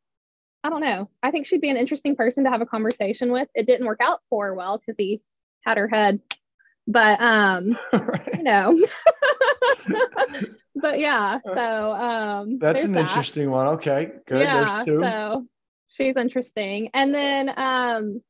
I 0.64 0.70
don't 0.70 0.82
know. 0.82 1.10
I 1.24 1.32
think 1.32 1.46
she'd 1.46 1.62
be 1.62 1.70
an 1.70 1.78
interesting 1.78 2.16
person 2.16 2.44
to 2.44 2.50
have 2.50 2.62
a 2.62 2.66
conversation 2.66 3.32
with. 3.32 3.48
It 3.56 3.68
didn't 3.68 3.86
work 3.86 4.02
out 4.02 4.20
for 4.30 4.48
her 4.48 4.56
well 4.56 4.78
because 4.80 4.98
he 4.98 5.22
had 5.62 5.78
her 5.78 5.88
head, 5.88 6.20
but 6.88 7.20
um, 7.22 7.78
Right. 7.94 8.30
you 8.38 8.44
know. 8.44 8.80
but 10.76 11.00
yeah, 11.00 11.40
so 11.44 11.92
um 11.94 12.60
That's 12.60 12.84
an 12.84 12.94
that. 12.94 13.02
interesting 13.02 13.50
one. 13.52 13.68
Okay, 13.76 14.12
good. 14.28 14.42
Yeah, 14.42 14.66
There's 14.74 14.86
two. 14.86 15.00
so 15.02 15.48
she's 15.90 16.16
interesting. 16.18 16.90
And 16.94 17.14
then 17.14 17.52
um 17.58 18.22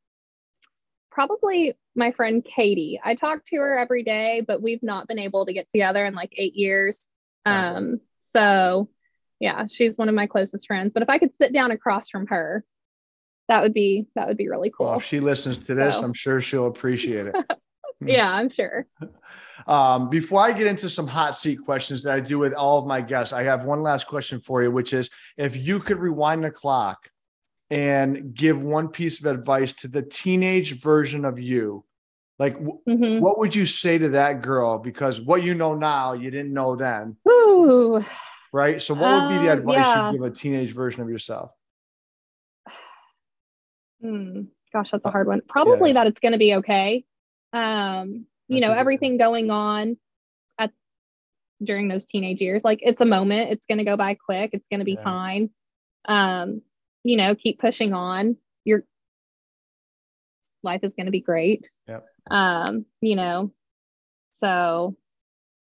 probably 1.11 1.75
my 1.95 2.11
friend 2.11 2.45
Katie. 2.45 2.99
I 3.03 3.15
talk 3.15 3.43
to 3.45 3.57
her 3.57 3.77
every 3.77 4.03
day, 4.03 4.43
but 4.45 4.61
we've 4.61 4.83
not 4.83 5.07
been 5.07 5.19
able 5.19 5.45
to 5.45 5.53
get 5.53 5.69
together 5.69 6.05
in 6.05 6.13
like 6.13 6.33
8 6.35 6.55
years. 6.55 7.09
Oh. 7.45 7.51
Um 7.51 8.01
so 8.21 8.89
yeah, 9.39 9.67
she's 9.67 9.97
one 9.97 10.09
of 10.09 10.15
my 10.15 10.27
closest 10.27 10.67
friends, 10.67 10.93
but 10.93 11.03
if 11.03 11.09
I 11.09 11.19
could 11.19 11.35
sit 11.35 11.53
down 11.53 11.71
across 11.71 12.09
from 12.09 12.27
her, 12.27 12.63
that 13.47 13.61
would 13.61 13.73
be 13.73 14.07
that 14.15 14.27
would 14.27 14.37
be 14.37 14.47
really 14.49 14.71
cool. 14.75 14.87
Well, 14.87 14.97
if 14.97 15.03
she 15.05 15.19
listens 15.19 15.59
to 15.61 15.75
this, 15.75 15.99
So. 15.99 16.05
I'm 16.05 16.13
sure 16.13 16.41
she'll 16.41 16.67
appreciate 16.67 17.27
it. 17.27 17.35
Yeah, 18.05 18.31
I'm 18.31 18.49
sure. 18.49 18.85
Um, 19.65 20.09
before 20.09 20.39
I 20.39 20.53
get 20.53 20.65
into 20.65 20.89
some 20.89 21.07
hot 21.07 21.35
seat 21.35 21.57
questions 21.65 22.01
that 22.03 22.13
I 22.13 22.21
do 22.21 22.39
with 22.39 22.53
all 22.53 22.77
of 22.79 22.85
my 22.85 23.01
guests, 23.01 23.33
I 23.33 23.43
have 23.43 23.65
one 23.65 23.81
last 23.81 24.07
question 24.07 24.39
for 24.39 24.63
you, 24.63 24.71
which 24.71 24.93
is 24.93 25.09
if 25.35 25.57
you 25.57 25.81
could 25.81 25.97
rewind 25.97 26.41
the 26.45 26.51
clock 26.51 27.09
and 27.69 28.33
give 28.33 28.61
one 28.61 28.87
piece 28.87 29.19
of 29.19 29.25
advice 29.25 29.73
to 29.73 29.89
the 29.89 30.03
teenage 30.03 30.79
version 30.79 31.25
of 31.25 31.37
you, 31.37 31.83
like 32.39 32.53
w- 32.53 32.79
Mhm. 32.87 33.19
what 33.19 33.39
would 33.39 33.53
you 33.53 33.65
say 33.65 33.97
to 33.97 34.07
that 34.09 34.41
girl? 34.41 34.77
Because 34.77 35.19
what 35.19 35.43
you 35.43 35.53
know 35.53 35.75
now, 35.75 36.13
you 36.13 36.31
didn't 36.31 36.53
know 36.53 36.77
then, 36.77 37.17
Ooh. 37.27 37.99
right? 38.53 38.81
So, 38.81 38.93
what 38.93 39.11
would 39.21 39.27
be 39.27 39.45
the 39.47 39.51
Um, 39.51 39.57
advice 39.59 39.85
yeah. 39.87 40.11
you'd 40.11 40.19
give 40.21 40.31
a 40.31 40.33
teenage 40.33 40.71
version 40.71 41.01
of 41.01 41.09
yourself? 41.09 41.51
Hmm. 44.01 44.41
Gosh, 44.71 44.91
that's 44.91 45.05
a 45.05 45.09
hard 45.11 45.27
one. 45.27 45.41
Probably 45.49 45.89
Yes. 45.89 45.95
that 45.95 46.07
it's 46.07 46.21
going 46.21 46.33
to 46.33 46.37
be 46.37 46.55
okay. 46.55 47.03
Um, 47.53 48.25
you 48.47 48.59
That's 48.59 48.69
know, 48.69 48.75
everything 48.75 49.17
going 49.17 49.51
on 49.51 49.97
at 50.57 50.71
during 51.63 51.87
those 51.87 52.05
teenage 52.05 52.41
years, 52.41 52.63
like 52.63 52.79
it's 52.81 53.01
a 53.01 53.05
moment. 53.05 53.51
It's 53.51 53.65
going 53.65 53.79
to 53.79 53.83
go 53.83 53.97
by 53.97 54.15
quick. 54.15 54.51
It's 54.53 54.67
going 54.67 54.79
to 54.79 54.85
be 54.85 54.93
Yeah. 54.93 55.03
fine. 55.03 55.49
Um, 56.07 56.61
you 57.03 57.17
know, 57.17 57.35
keep 57.35 57.59
pushing 57.59 57.93
on. 57.93 58.37
Your 58.63 58.83
life 60.63 60.81
is 60.83 60.95
going 60.95 61.05
to 61.05 61.11
be 61.11 61.21
great. 61.21 61.69
Yep. 61.87 62.05
Um, 62.29 62.85
you 63.01 63.15
know, 63.15 63.51
so, 64.33 64.95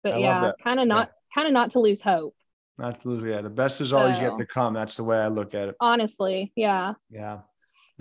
but 0.03 0.13
I 0.13 0.17
yeah, 0.17 0.51
kind 0.63 0.79
of 0.79 0.87
not, 0.87 1.11
kind 1.33 1.47
of 1.47 1.53
not 1.53 1.71
to 1.71 1.79
lose 1.79 2.01
hope. 2.01 2.35
Not 2.77 3.01
to 3.01 3.09
lose, 3.09 3.23
yeah. 3.23 3.41
The 3.41 3.49
best 3.49 3.79
is 3.81 3.93
always 3.93 4.19
yet 4.19 4.35
to 4.37 4.45
come. 4.45 4.73
That's 4.73 4.97
the 4.97 5.03
way 5.03 5.17
I 5.17 5.27
look 5.27 5.53
at 5.53 5.69
it. 5.69 5.75
Honestly, 5.79 6.51
yeah. 6.55 6.93
Yeah. 7.09 7.39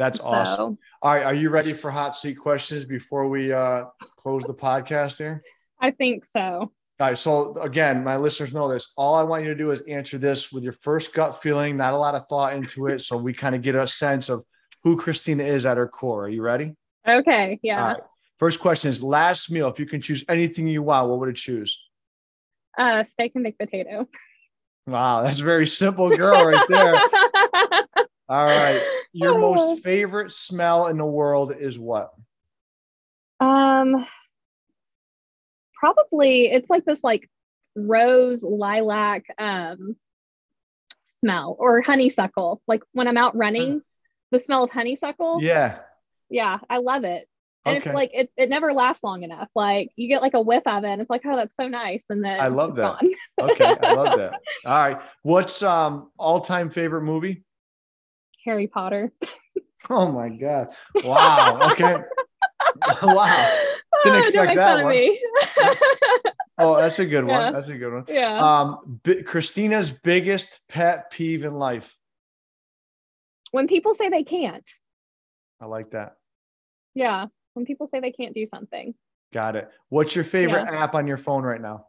That's 0.01 0.19
awesome. 0.19 0.79
All 1.03 1.15
right. 1.15 1.25
Are 1.25 1.35
you 1.35 1.51
ready 1.51 1.75
for 1.75 1.91
hot 1.91 2.17
seat 2.17 2.37
questions 2.37 2.87
before 2.87 3.29
we 3.29 3.53
uh, 3.53 3.85
close 4.17 4.45
the 4.45 4.55
podcast 4.55 5.19
here? 5.19 5.43
I 5.79 5.91
think 5.91 6.25
so. 6.25 6.41
All 6.41 6.73
right. 6.99 7.19
So, 7.19 7.55
again, 7.59 8.03
my 8.03 8.17
listeners 8.17 8.55
know 8.55 8.73
this. 8.73 8.95
All 8.97 9.15
I 9.15 9.23
want 9.25 9.43
you 9.43 9.51
to 9.51 9.55
do 9.55 9.73
is 9.73 9.83
answer 9.83 10.17
this 10.17 10.51
with 10.51 10.65
your 10.65 10.73
first 10.73 11.13
gut 11.13 11.43
feeling, 11.43 11.77
not 11.77 11.93
a 11.93 11.99
lot 11.99 12.15
of 12.15 12.27
thought 12.31 12.55
into 12.55 12.87
it. 12.87 13.03
So 13.03 13.19
we 13.19 13.35
kind 13.35 13.55
of 13.55 13.61
get 13.61 13.75
a 13.75 13.87
sense 13.87 14.31
of 14.31 14.43
who 14.85 14.97
Christina 14.97 15.45
is 15.45 15.67
at 15.67 15.77
her 15.77 15.87
core. 15.87 16.25
Are 16.25 16.29
you 16.31 16.41
ready? 16.41 16.73
Okay. 17.07 17.61
Yeah. 17.63 17.89
Right. 17.89 17.97
First 18.39 18.59
question 18.59 18.89
is 18.89 19.03
last 19.03 19.51
meal. 19.51 19.69
If 19.69 19.79
you 19.79 19.85
can 19.85 20.01
choose 20.01 20.25
anything 20.31 20.67
you 20.67 20.83
want, 20.83 21.11
what 21.11 21.19
would 21.19 21.29
it 21.29 21.37
choose? 21.37 21.79
Uh, 22.79 23.05
steak 23.05 23.33
and 23.35 23.45
baked 23.45 23.59
potato. 23.59 24.09
Wow. 24.87 25.25
That's 25.25 25.41
a 25.41 25.45
very 25.45 25.67
simple 25.67 26.09
girl 26.09 26.47
right 26.47 26.67
there. 26.71 28.07
All 28.31 28.47
right. 28.47 28.81
Your 29.13 29.39
most 29.39 29.83
favorite 29.83 30.31
smell 30.33 30.87
in 30.87 30.97
the 30.97 31.05
world 31.05 31.53
is 31.59 31.79
what? 31.79 32.13
Um, 33.41 34.07
probably 35.75 36.47
it's 36.47 36.71
like 36.71 36.85
this 36.85 37.03
like 37.03 37.29
rose 37.75 38.43
lilac 38.45 39.25
um 39.39 39.97
smell 41.05 41.57
or 41.59 41.83
honeysuckle. 41.83 42.63
Like 42.69 42.83
when 42.93 43.09
I'm 43.09 43.17
out 43.17 43.37
running, 43.37 43.83
the 44.31 44.39
smell 44.39 44.65
of 44.65 44.71
honeysuckle. 44.71 45.41
Yeah. 45.43 45.79
Yeah, 46.31 46.59
I 46.69 46.79
love 46.79 47.03
it. 47.05 47.27
And 47.67 47.77
Okay. 47.77 47.89
it's 47.91 47.95
like 47.95 48.11
it, 48.13 48.31
it 48.37 48.49
never 48.49 48.73
lasts 48.73 49.03
long 49.03 49.23
enough. 49.25 49.49
Like 49.57 49.91
you 49.97 50.09
get 50.09 50.23
like 50.23 50.35
a 50.35 50.41
whiff 50.41 50.63
of 50.67 50.85
it 50.85 50.89
and 50.89 51.01
it's 51.01 51.11
like, 51.11 51.23
oh, 51.27 51.37
that's 51.37 51.57
so 51.57 51.67
nice. 51.69 52.07
And 52.09 52.25
then 52.25 52.39
I 52.39 52.49
love 52.49 52.71
it's 52.71 52.79
that. 52.79 53.01
gone. 53.01 53.51
Okay, 53.51 53.65
I 53.65 53.93
love 53.93 54.11
that. 54.17 54.35
All 54.67 54.83
right, 54.83 55.01
what's 55.23 55.63
um 55.63 56.11
all-time 56.17 56.71
favorite 56.71 57.03
movie? 57.03 57.45
Harry 58.51 58.67
Potter. 58.67 59.13
Oh 59.89 60.11
my 60.11 60.29
god! 60.29 60.69
Wow. 61.05 61.71
Okay. 61.73 61.95
wow. 63.03 63.59
Didn't 64.05 64.25
Oh, 64.25 64.27
expect 64.27 64.57
that 64.57 64.85
one. 64.85 64.97
Oh, 66.59 66.77
that's 66.77 66.99
a 66.99 67.07
good 67.07 67.25
one. 67.25 67.41
Yeah. 67.41 67.51
That's 67.53 67.69
a 67.69 67.77
good 67.79 67.93
one. 67.93 68.05
yeah. 68.09 68.39
Um, 68.61 69.01
bi- 69.05 69.23
Christina's 69.23 69.91
biggest 69.93 70.61
pet 70.69 71.11
peeve 71.13 71.45
in 71.45 71.55
life. 71.55 71.97
when 73.53 73.67
people 73.69 73.95
say 73.95 74.09
they 74.09 74.25
can't. 74.25 74.69
I 75.61 75.67
like 75.67 75.93
that. 75.93 76.17
Yeah. 76.95 77.27
When 77.55 77.65
people 77.65 77.87
say 77.87 78.01
they 78.01 78.13
can't 78.13 78.35
do 78.35 78.47
something. 78.47 78.95
Got 79.33 79.55
it. 79.57 79.71
What's 79.91 80.15
your 80.15 80.25
favorite 80.25 80.67
app 80.67 80.95
on 80.95 81.07
your 81.07 81.17
phone 81.19 81.45
right 81.45 81.61
now? 81.61 81.87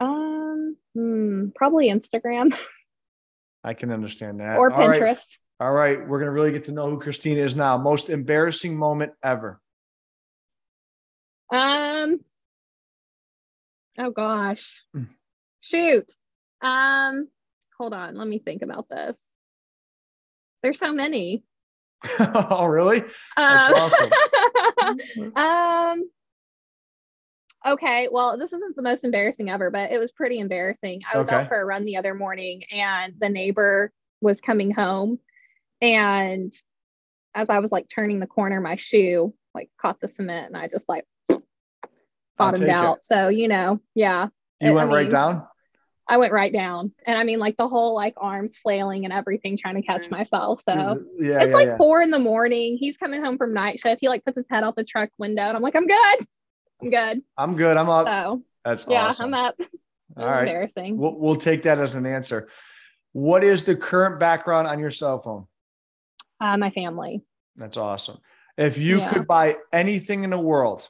Um, 0.00 0.76
hmm, 0.94 1.48
probably 1.54 1.88
Instagram 1.90 2.56
I 3.62 3.74
can 3.74 3.92
understand 3.92 4.40
that. 4.40 4.56
or 4.56 4.72
All 4.72 4.88
right. 4.88 5.00
Pinterest. 5.00 5.38
All 5.58 5.72
right, 5.72 6.06
we're 6.08 6.18
gonna 6.18 6.30
really 6.30 6.52
get 6.52 6.64
to 6.64 6.72
know 6.72 6.88
who 6.88 6.98
Christina 6.98 7.42
is 7.42 7.54
now. 7.54 7.76
Most 7.76 8.08
embarrassing 8.08 8.76
moment 8.76 9.12
ever. 9.22 9.60
Um. 11.52 12.20
Oh 13.98 14.10
gosh. 14.10 14.84
Mm. 14.96 15.08
Shoot. 15.60 16.10
Um. 16.62 17.28
Hold 17.78 17.92
on. 17.92 18.16
Let 18.16 18.26
me 18.26 18.38
think 18.38 18.62
about 18.62 18.88
this. 18.88 19.28
There's 20.62 20.78
so 20.78 20.92
many. 20.92 21.42
oh, 22.18 22.64
really? 22.64 23.02
Um, 23.36 23.74
That's 23.74 25.16
um. 25.36 26.10
Okay. 27.66 28.08
Well, 28.10 28.38
this 28.38 28.52
isn't 28.52 28.76
the 28.76 28.82
most 28.82 29.04
embarrassing 29.04 29.50
ever, 29.50 29.70
but 29.70 29.90
it 29.92 29.98
was 29.98 30.12
pretty 30.12 30.38
embarrassing. 30.38 31.02
I 31.12 31.18
was 31.18 31.26
Okay. 31.26 31.36
out 31.36 31.48
for 31.48 31.60
a 31.60 31.64
run 31.64 31.84
the 31.84 31.96
other 31.96 32.14
morning, 32.14 32.64
and 32.72 33.14
the 33.18 33.28
neighbor 33.28 33.92
was 34.20 34.40
coming 34.40 34.70
home, 34.70 35.18
and 35.80 36.52
as 37.34 37.48
I 37.48 37.58
was 37.60 37.70
like 37.70 37.88
turning 37.88 38.18
the 38.20 38.26
corner, 38.26 38.60
my 38.60 38.76
shoe 38.76 39.34
like 39.54 39.70
caught 39.80 40.00
the 40.00 40.08
cement, 40.08 40.46
and 40.48 40.56
I 40.56 40.68
just 40.68 40.88
like 40.88 41.04
bottomed 42.38 42.60
take 42.62 42.68
it. 42.68 42.74
out. 42.74 43.04
So, 43.04 43.28
you 43.28 43.48
know, 43.48 43.80
yeah, 43.94 44.28
You 44.60 44.70
I 44.70 44.72
went 44.72 44.90
right 44.90 45.02
mean, 45.02 45.10
down. 45.12 45.46
I 46.08 46.16
went 46.16 46.32
right 46.32 46.52
down. 46.52 46.92
And 47.06 47.16
I 47.16 47.22
mean, 47.24 47.38
like 47.38 47.56
the 47.56 47.68
whole 47.68 47.94
like 47.94 48.14
arms 48.16 48.56
flailing 48.56 49.04
and 49.04 49.12
everything 49.12 49.56
trying 49.56 49.76
to 49.76 49.82
catch 49.82 50.06
mm. 50.06 50.10
myself. 50.12 50.60
So 50.60 50.72
mm, 50.72 51.04
yeah, 51.18 51.42
it's 51.42 51.50
yeah, 51.50 51.56
like 51.56 51.68
yeah. 51.68 51.76
four 51.76 52.02
in 52.02 52.10
the 52.10 52.18
morning. 52.18 52.76
He's 52.78 52.96
coming 52.96 53.22
home 53.22 53.38
from 53.38 53.54
night 53.54 53.78
shift. 53.78 54.00
He 54.00 54.08
like 54.08 54.24
puts 54.24 54.36
his 54.36 54.46
head 54.50 54.64
out 54.64 54.74
the 54.74 54.84
truck 54.84 55.10
window 55.18 55.42
and 55.42 55.56
I'm 55.56 55.62
like, 55.62 55.76
I'm 55.76 55.86
good. 55.86 56.26
I'm 56.82 56.90
good. 56.90 57.22
I'm 57.36 57.56
good. 57.56 57.76
I'm 57.76 57.88
up. 57.88 58.06
So 58.06 58.42
That's 58.64 58.86
yeah, 58.88 59.06
awesome. 59.06 59.34
I'm 59.34 59.46
up. 59.46 59.60
All 60.16 60.26
right. 60.26 60.40
Embarrassing. 60.40 60.96
We'll, 60.98 61.18
we'll 61.18 61.36
take 61.36 61.62
that 61.64 61.78
as 61.78 61.94
an 61.94 62.06
answer. 62.06 62.48
What 63.12 63.44
is 63.44 63.64
the 63.64 63.76
current 63.76 64.18
background 64.20 64.66
on 64.68 64.78
your 64.78 64.90
cell 64.90 65.18
phone? 65.20 65.46
Uh, 66.40 66.56
my 66.56 66.70
family. 66.70 67.22
That's 67.56 67.76
awesome. 67.76 68.18
If 68.56 68.78
you 68.78 68.98
Yeah. 68.98 69.12
could 69.12 69.26
buy 69.26 69.56
anything 69.72 70.24
in 70.24 70.30
the 70.30 70.38
world, 70.38 70.88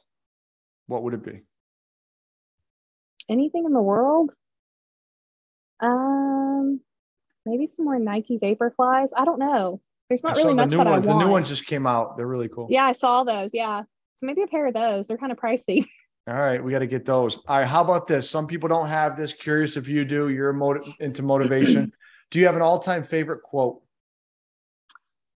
what 0.87 1.03
would 1.03 1.13
it 1.13 1.23
be? 1.23 1.41
Anything 3.29 3.65
in 3.65 3.73
the 3.73 3.81
world? 3.81 4.33
Um, 5.79 6.81
maybe 7.45 7.67
some 7.67 7.85
more 7.85 7.97
Nike 7.99 8.37
Vaporflies. 8.39 9.09
I 9.15 9.25
don't 9.25 9.39
know. 9.39 9.81
There's 10.09 10.23
not 10.23 10.35
I 10.37 10.41
really 10.41 10.53
much 10.53 10.71
that 10.71 10.85
ones. 10.85 11.07
I 11.07 11.13
The 11.13 11.17
new 11.17 11.29
ones 11.29 11.47
just 11.47 11.65
came 11.65 11.87
out. 11.87 12.17
They're 12.17 12.27
really 12.27 12.49
cool. 12.49 12.67
Yeah, 12.69 12.85
I 12.85 12.91
saw 12.91 13.23
those. 13.23 13.51
Yeah. 13.53 13.83
So 14.21 14.27
maybe 14.27 14.43
a 14.43 14.47
pair 14.47 14.67
of 14.67 14.73
those. 14.73 15.07
They're 15.07 15.17
kind 15.17 15.31
of 15.31 15.39
pricey. 15.39 15.85
All 16.27 16.35
right, 16.35 16.63
we 16.63 16.71
got 16.71 16.79
to 16.79 16.87
get 16.87 17.03
those. 17.03 17.37
All 17.47 17.57
right, 17.57 17.67
how 17.67 17.81
about 17.81 18.05
this? 18.05 18.29
Some 18.29 18.45
people 18.45 18.69
don't 18.69 18.87
have 18.87 19.17
this. 19.17 19.33
Curious 19.33 19.75
if 19.75 19.87
you 19.87 20.05
do. 20.05 20.29
You're 20.29 20.53
motiv- 20.53 20.93
into 20.99 21.23
motivation. 21.23 21.91
do 22.31 22.39
you 22.39 22.45
have 22.45 22.55
an 22.55 22.61
all-time 22.61 23.03
favorite 23.03 23.41
quote? 23.41 23.81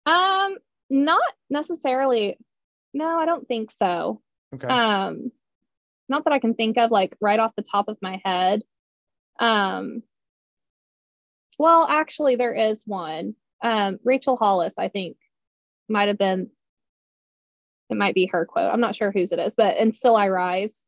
Um, 0.05 0.57
not 0.91 1.23
necessarily. 1.49 2.39
No, 2.93 3.19
I 3.19 3.25
don't 3.25 3.49
think 3.49 3.71
so. 3.71 4.21
Okay. 4.55 4.69
Um, 4.69 5.33
not 6.11 6.25
that 6.25 6.35
I 6.35 6.39
can 6.39 6.53
think 6.53 6.77
of 6.77 6.91
like 6.91 7.17
right 7.19 7.41
off 7.41 7.57
the 7.57 7.63
top 7.63 7.89
of 7.89 7.97
my 8.03 8.21
head. 8.23 8.63
Um, 9.41 10.03
well, 11.59 11.87
actually, 11.89 12.37
there 12.37 12.53
is 12.53 12.83
one. 12.85 13.37
Um, 13.63 13.99
Rachel 14.05 14.37
Hollis, 14.37 14.75
I 14.77 14.89
think, 14.89 15.17
might 15.89 16.09
have 16.09 16.19
been. 16.19 16.51
It 17.91 17.97
might 17.97 18.15
be 18.15 18.27
her 18.27 18.47
quote. 18.47 18.73
I'm 18.73 18.81
not 18.81 18.97
sure 18.97 19.13
whose 19.13 19.33
it 19.33 19.39
is, 19.39 19.55
but 19.55 19.77
and 19.77 19.95
still 19.95 20.17
I 20.17 20.29
rise. 20.29 20.85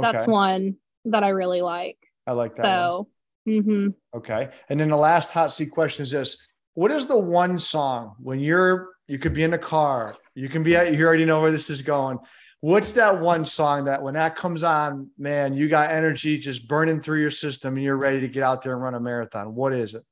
That's 0.00 0.26
one 0.26 0.76
that 1.06 1.24
I 1.24 1.30
really 1.30 1.62
like. 1.62 1.98
I 2.26 2.32
like 2.32 2.56
that. 2.56 2.62
So, 2.62 3.08
hmm 3.46 3.88
Okay. 4.14 4.50
And 4.68 4.80
then 4.80 4.88
the 4.88 4.96
last 4.96 5.30
hot 5.30 5.52
seat 5.52 5.70
question 5.70 6.02
is 6.02 6.10
this: 6.10 6.36
What 6.74 6.90
is 6.90 7.06
the 7.06 7.18
one 7.18 7.58
song 7.58 8.14
when 8.18 8.40
you're 8.40 8.88
you 9.08 9.18
could 9.18 9.34
be 9.34 9.42
in 9.42 9.52
a 9.54 9.58
car, 9.58 10.16
you 10.34 10.48
can 10.48 10.62
be 10.62 10.76
at 10.76 10.94
you 10.94 11.04
already 11.04 11.24
know 11.24 11.40
where 11.40 11.50
this 11.50 11.68
is 11.68 11.82
going. 11.82 12.18
What's 12.60 12.92
that 12.92 13.20
one 13.20 13.46
song 13.46 13.86
that 13.86 14.02
when 14.02 14.14
that 14.14 14.36
comes 14.36 14.62
on, 14.62 15.10
man, 15.18 15.54
you 15.54 15.68
got 15.68 15.90
energy 15.90 16.38
just 16.38 16.68
burning 16.68 17.00
through 17.00 17.20
your 17.20 17.30
system 17.30 17.74
and 17.74 17.82
you're 17.82 17.96
ready 17.96 18.20
to 18.20 18.28
get 18.28 18.42
out 18.42 18.62
there 18.62 18.74
and 18.74 18.82
run 18.82 18.94
a 18.94 19.00
marathon? 19.00 19.54
What 19.54 19.72
is 19.72 19.94
it? 19.94 20.04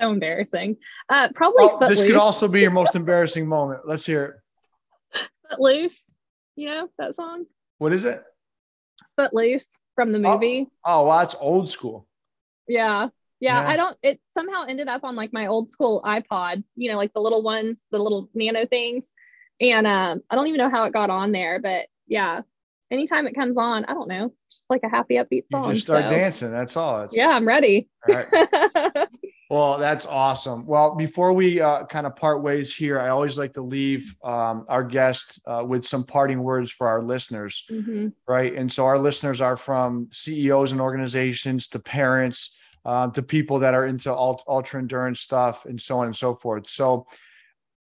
So 0.00 0.10
embarrassing. 0.10 0.76
Uh, 1.08 1.28
probably 1.34 1.88
this 1.88 2.02
could 2.02 2.16
also 2.16 2.48
be 2.48 2.60
your 2.60 2.70
most 2.70 2.94
embarrassing 2.94 3.46
moment. 3.46 3.82
Let's 3.86 4.06
hear 4.06 4.40
it. 5.14 5.20
Footloose. 5.50 6.12
You 6.56 6.68
know 6.68 6.88
that 6.98 7.14
song? 7.14 7.46
What 7.78 7.92
is 7.92 8.04
it? 8.04 8.22
Footloose 9.16 9.78
from 9.94 10.12
the 10.12 10.18
Oh. 10.18 10.34
movie. 10.34 10.68
Oh, 10.84 11.04
wow, 11.04 11.22
it's 11.22 11.34
old 11.38 11.68
school. 11.68 12.06
Yeah. 12.68 13.08
yeah. 13.40 13.62
Yeah. 13.62 13.68
I 13.68 13.76
don't, 13.76 13.96
it 14.02 14.20
somehow 14.30 14.64
ended 14.66 14.88
up 14.88 15.04
on 15.04 15.14
like 15.14 15.32
my 15.32 15.46
old 15.46 15.70
school 15.70 16.02
iPod, 16.04 16.64
you 16.74 16.90
know, 16.90 16.96
like 16.96 17.12
the 17.12 17.20
little 17.20 17.42
ones, 17.42 17.84
the 17.90 17.98
little 17.98 18.28
nano 18.34 18.66
things. 18.66 19.12
And 19.60 19.86
um, 19.86 20.22
I 20.30 20.34
don't 20.34 20.48
even 20.48 20.58
know 20.58 20.70
how 20.70 20.84
it 20.84 20.92
got 20.92 21.10
on 21.10 21.32
there, 21.32 21.60
but 21.60 21.86
yeah, 22.06 22.42
anytime 22.90 23.26
it 23.26 23.34
comes 23.34 23.56
on, 23.56 23.84
I 23.86 23.94
don't 23.94 24.08
know, 24.08 24.32
just 24.50 24.64
like 24.68 24.82
a 24.84 24.88
happy, 24.88 25.14
upbeat 25.14 25.48
song. 25.50 25.68
You 25.68 25.74
just 25.74 25.86
start 25.86 26.04
so, 26.04 26.10
dancing. 26.10 26.50
That's 26.50 26.76
all. 26.76 27.02
It's, 27.02 27.16
Yeah, 27.16 27.28
I'm 27.28 27.46
ready. 27.46 27.88
All 28.08 28.14
right. 28.14 29.08
Well, 29.48 29.78
that's 29.78 30.06
awesome. 30.06 30.66
Well, 30.66 30.96
before 30.96 31.32
we 31.32 31.60
uh, 31.60 31.84
kind 31.86 32.04
of 32.04 32.16
part 32.16 32.42
ways 32.42 32.74
here, 32.74 32.98
I 32.98 33.10
always 33.10 33.38
like 33.38 33.54
to 33.54 33.62
leave 33.62 34.12
um, 34.24 34.66
our 34.68 34.82
guest 34.82 35.40
uh, 35.46 35.62
with 35.64 35.84
some 35.84 36.02
parting 36.02 36.42
words 36.42 36.72
for 36.72 36.88
our 36.88 37.00
listeners, 37.00 37.64
Mhm. 37.70 38.12
right? 38.26 38.52
And 38.52 38.72
so 38.72 38.84
our 38.86 38.98
listeners 38.98 39.40
are 39.40 39.56
from 39.56 40.08
CEOs 40.10 40.72
and 40.72 40.80
organizations 40.80 41.68
to 41.68 41.78
parents 41.78 42.56
um, 42.84 43.10
to 43.12 43.22
people 43.22 43.60
that 43.60 43.74
are 43.74 43.86
into 43.86 44.12
ult- 44.12 44.42
ultra 44.48 44.80
endurance 44.80 45.20
stuff 45.20 45.64
and 45.64 45.80
so 45.80 45.98
on 45.98 46.06
and 46.06 46.16
so 46.16 46.34
forth. 46.34 46.68
So, 46.68 47.06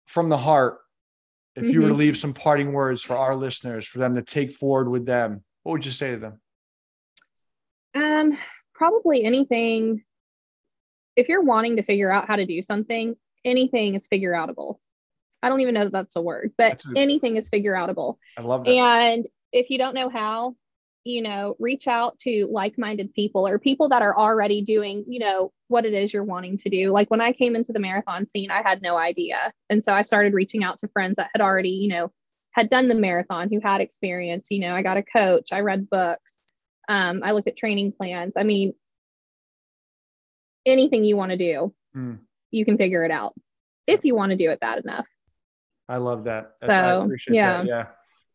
from 0.07 0.29
the 0.29 0.39
heart, 0.39 0.79
if 1.57 1.67
you 1.73 1.83
were 1.83 1.89
to 1.89 1.95
Mhm. 1.95 1.99
leave 1.99 2.17
some 2.17 2.35
parting 2.35 2.73
words 2.73 3.03
for 3.03 3.17
our 3.17 3.35
listeners, 3.37 3.87
for 3.87 3.99
them 3.99 4.15
to 4.15 4.23
take 4.23 4.53
forward 4.53 4.89
with 4.89 5.07
them, 5.07 5.45
what 5.63 5.73
would 5.73 5.85
you 5.87 5.93
say 5.93 6.13
to 6.13 6.19
them? 6.19 6.41
Um, 7.95 8.39
probably 8.75 9.25
anything. 9.25 10.05
If 11.19 11.29
you're 11.29 11.43
wanting 11.43 11.77
to 11.77 11.83
figure 11.83 12.13
out 12.13 12.29
how 12.29 12.37
to 12.37 12.47
do 12.47 12.63
something, 12.63 13.17
anything 13.45 13.97
is 13.97 14.07
figure 14.07 14.33
outable. 14.33 14.77
I 15.43 15.49
don't 15.49 15.61
even 15.61 15.75
know 15.75 15.83
that 15.83 15.93
that's 15.93 16.15
a 16.15 16.23
word, 16.23 16.53
but 16.57 16.85
a- 16.85 16.97
anything 16.97 17.37
is 17.37 17.49
figure 17.49 17.75
outable. 17.75 18.19
I 18.37 18.43
love 18.43 18.65
that. 18.65 18.71
And 18.71 19.29
if 19.53 19.69
you 19.71 19.79
don't 19.79 19.97
know 19.97 20.09
how, 20.11 20.55
you 21.03 21.23
know, 21.23 21.57
reach 21.59 21.89
out 21.89 22.21
to 22.21 22.49
like 22.53 22.79
minded 22.79 23.13
people 23.15 23.49
or 23.49 23.59
people 23.59 23.89
that 23.89 24.01
are 24.01 24.17
already 24.17 24.63
doing, 24.63 25.07
you 25.09 25.19
know, 25.19 25.53
what 25.67 25.87
it 25.87 25.93
is 25.93 26.15
you're 26.15 26.23
wanting 26.23 26.57
to 26.59 26.71
do. 26.71 26.93
Like 26.93 27.11
when 27.11 27.21
I 27.21 27.33
came 27.33 27.57
into 27.57 27.73
the 27.73 27.81
marathon 27.81 28.29
scene, 28.29 28.53
I 28.53 28.63
had 28.63 28.81
no 28.81 28.97
idea. 28.97 29.53
And 29.69 29.85
so 29.85 29.93
I 29.93 30.03
started 30.03 30.35
reaching 30.35 30.63
out 30.63 30.79
to 30.81 30.89
friends 30.89 31.17
that 31.17 31.31
had 31.35 31.43
already, 31.43 31.71
you 31.71 31.89
know, 31.89 32.13
had 32.53 32.71
done 32.71 32.87
the 32.87 32.95
marathon, 32.95 33.49
who 33.51 33.59
had 33.61 33.81
experience. 33.81 34.53
You 34.53 34.61
know, 34.61 34.75
I 34.75 34.83
got 34.83 34.99
a 34.99 35.03
coach, 35.03 35.53
I 35.53 35.61
read 35.61 35.91
books, 35.91 36.53
um, 36.89 37.23
I 37.25 37.33
looked 37.33 37.49
at 37.49 37.57
training 37.57 37.93
plans. 37.93 38.35
I 38.37 38.45
mean, 38.45 38.75
anything 40.69 41.05
you 41.05 41.17
want 41.17 41.31
to 41.33 41.37
do, 41.39 41.75
Mm. 41.97 42.19
you 42.51 42.65
can 42.65 42.77
figure 42.77 43.05
it 43.05 43.11
out 43.11 43.35
if 43.87 44.05
you 44.05 44.15
want 44.15 44.31
to 44.31 44.37
do 44.37 44.51
it 44.51 44.61
bad 44.61 44.79
enough. 44.85 45.07
I 45.89 45.97
love 45.97 46.25
that. 46.25 46.53
That's, 46.61 46.79
I 46.79 46.83
So, 46.83 47.03
appreciate 47.03 47.35
yeah. 47.35 47.57
that. 47.59 47.67
Yeah. 47.67 47.87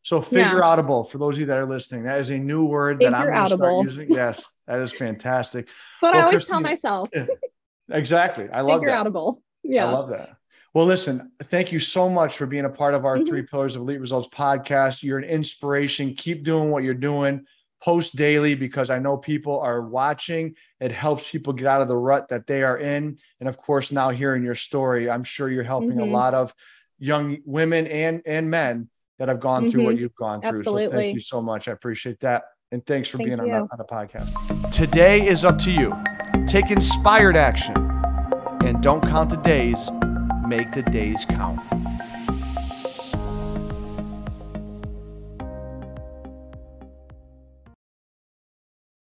So 0.01 0.21
figure 0.21 0.59
outable 0.61 1.07
for 1.09 1.17
those 1.19 1.35
of 1.35 1.39
you 1.41 1.45
that 1.45 1.57
are 1.57 1.65
listening. 1.67 2.03
That 2.03 2.19
is 2.19 2.29
a 2.31 2.37
new 2.37 2.65
word 2.65 2.99
that 2.99 3.13
I'm 3.13 3.27
going 3.27 3.49
to 3.49 3.55
start 3.57 3.85
using. 3.85 4.11
Yes, 4.11 4.45
that 4.67 4.79
is 4.81 4.91
fantastic. 4.91 5.65
That's 5.67 6.01
what 6.01 6.13
Well, 6.13 6.21
I 6.23 6.25
always 6.25 6.45
tell 6.45 6.59
myself. 6.59 7.09
Exactly. 7.91 8.47
I 8.51 8.61
love 8.61 8.79
Figure 8.79 8.91
that. 8.95 9.05
outable. 9.05 9.41
Yeah. 9.63 9.85
I 9.85 9.91
love 9.91 10.09
that. 10.09 10.37
Well, 10.73 10.85
listen, 10.85 11.31
thank 11.43 11.71
you 11.71 11.79
so 11.79 12.09
much 12.09 12.37
for 12.37 12.45
being 12.45 12.65
a 12.65 12.69
part 12.69 12.93
of 12.93 13.05
our 13.05 13.17
Mhm. 13.17 13.27
Three 13.27 13.41
Pillars 13.43 13.75
of 13.75 13.81
Elite 13.83 13.99
Results 13.99 14.27
podcast. 14.29 15.03
You're 15.03 15.17
an 15.19 15.25
inspiration. 15.25 16.15
Keep 16.15 16.43
doing 16.43 16.71
what 16.71 16.83
you're 16.83 16.93
doing. 16.93 17.45
Post 17.83 18.15
daily 18.15 18.55
because 18.55 18.89
I 18.89 18.97
know 18.99 19.17
people 19.17 19.59
are 19.59 19.81
watching. 19.81 20.55
It 20.79 20.91
helps 20.93 21.29
people 21.29 21.51
get 21.51 21.67
out 21.67 21.81
of 21.81 21.89
the 21.89 21.97
rut 21.97 22.29
that 22.29 22.47
they 22.47 22.63
are 22.63 22.77
in. 22.77 23.17
And 23.41 23.49
of 23.49 23.57
course, 23.57 23.91
now 23.91 24.09
hearing 24.09 24.41
your 24.41 24.55
story, 24.55 25.09
I'm 25.09 25.25
sure 25.25 25.49
you're 25.49 25.63
helping 25.63 25.99
a 25.99 26.03
Mhm. 26.03 26.11
lot 26.11 26.33
of 26.33 26.53
young 26.97 27.39
women 27.45 27.85
and 27.87 28.21
and 28.25 28.49
men 28.49 28.89
that 29.19 29.27
have 29.27 29.41
gone 29.41 29.69
through 29.69 29.83
what 29.83 29.95
Mhm. 29.95 29.99
you've 29.99 30.15
gone 30.15 30.39
through. 30.41 30.49
So 30.59 30.61
Absolutely. 30.77 30.95
thank 30.97 31.13
you 31.15 31.19
so 31.19 31.41
much. 31.41 31.67
I 31.67 31.73
appreciate 31.73 32.19
that. 32.21 32.43
And 32.71 32.85
thanks 32.85 33.09
for 33.09 33.17
Thank 33.17 33.27
being 33.27 33.39
on 33.41 33.47
the, 33.49 33.53
on 33.59 33.77
the 33.77 33.83
podcast. 33.83 34.71
Today 34.71 35.27
is 35.27 35.43
up 35.43 35.59
to 35.59 35.71
you. 35.71 35.93
Take 36.47 36.71
inspired 36.71 37.35
action 37.35 37.75
and 38.63 38.81
don't 38.81 39.01
count 39.03 39.29
the 39.29 39.37
days, 39.37 39.89
make 40.47 40.71
the 40.71 40.83
days 40.83 41.25
count. 41.25 41.59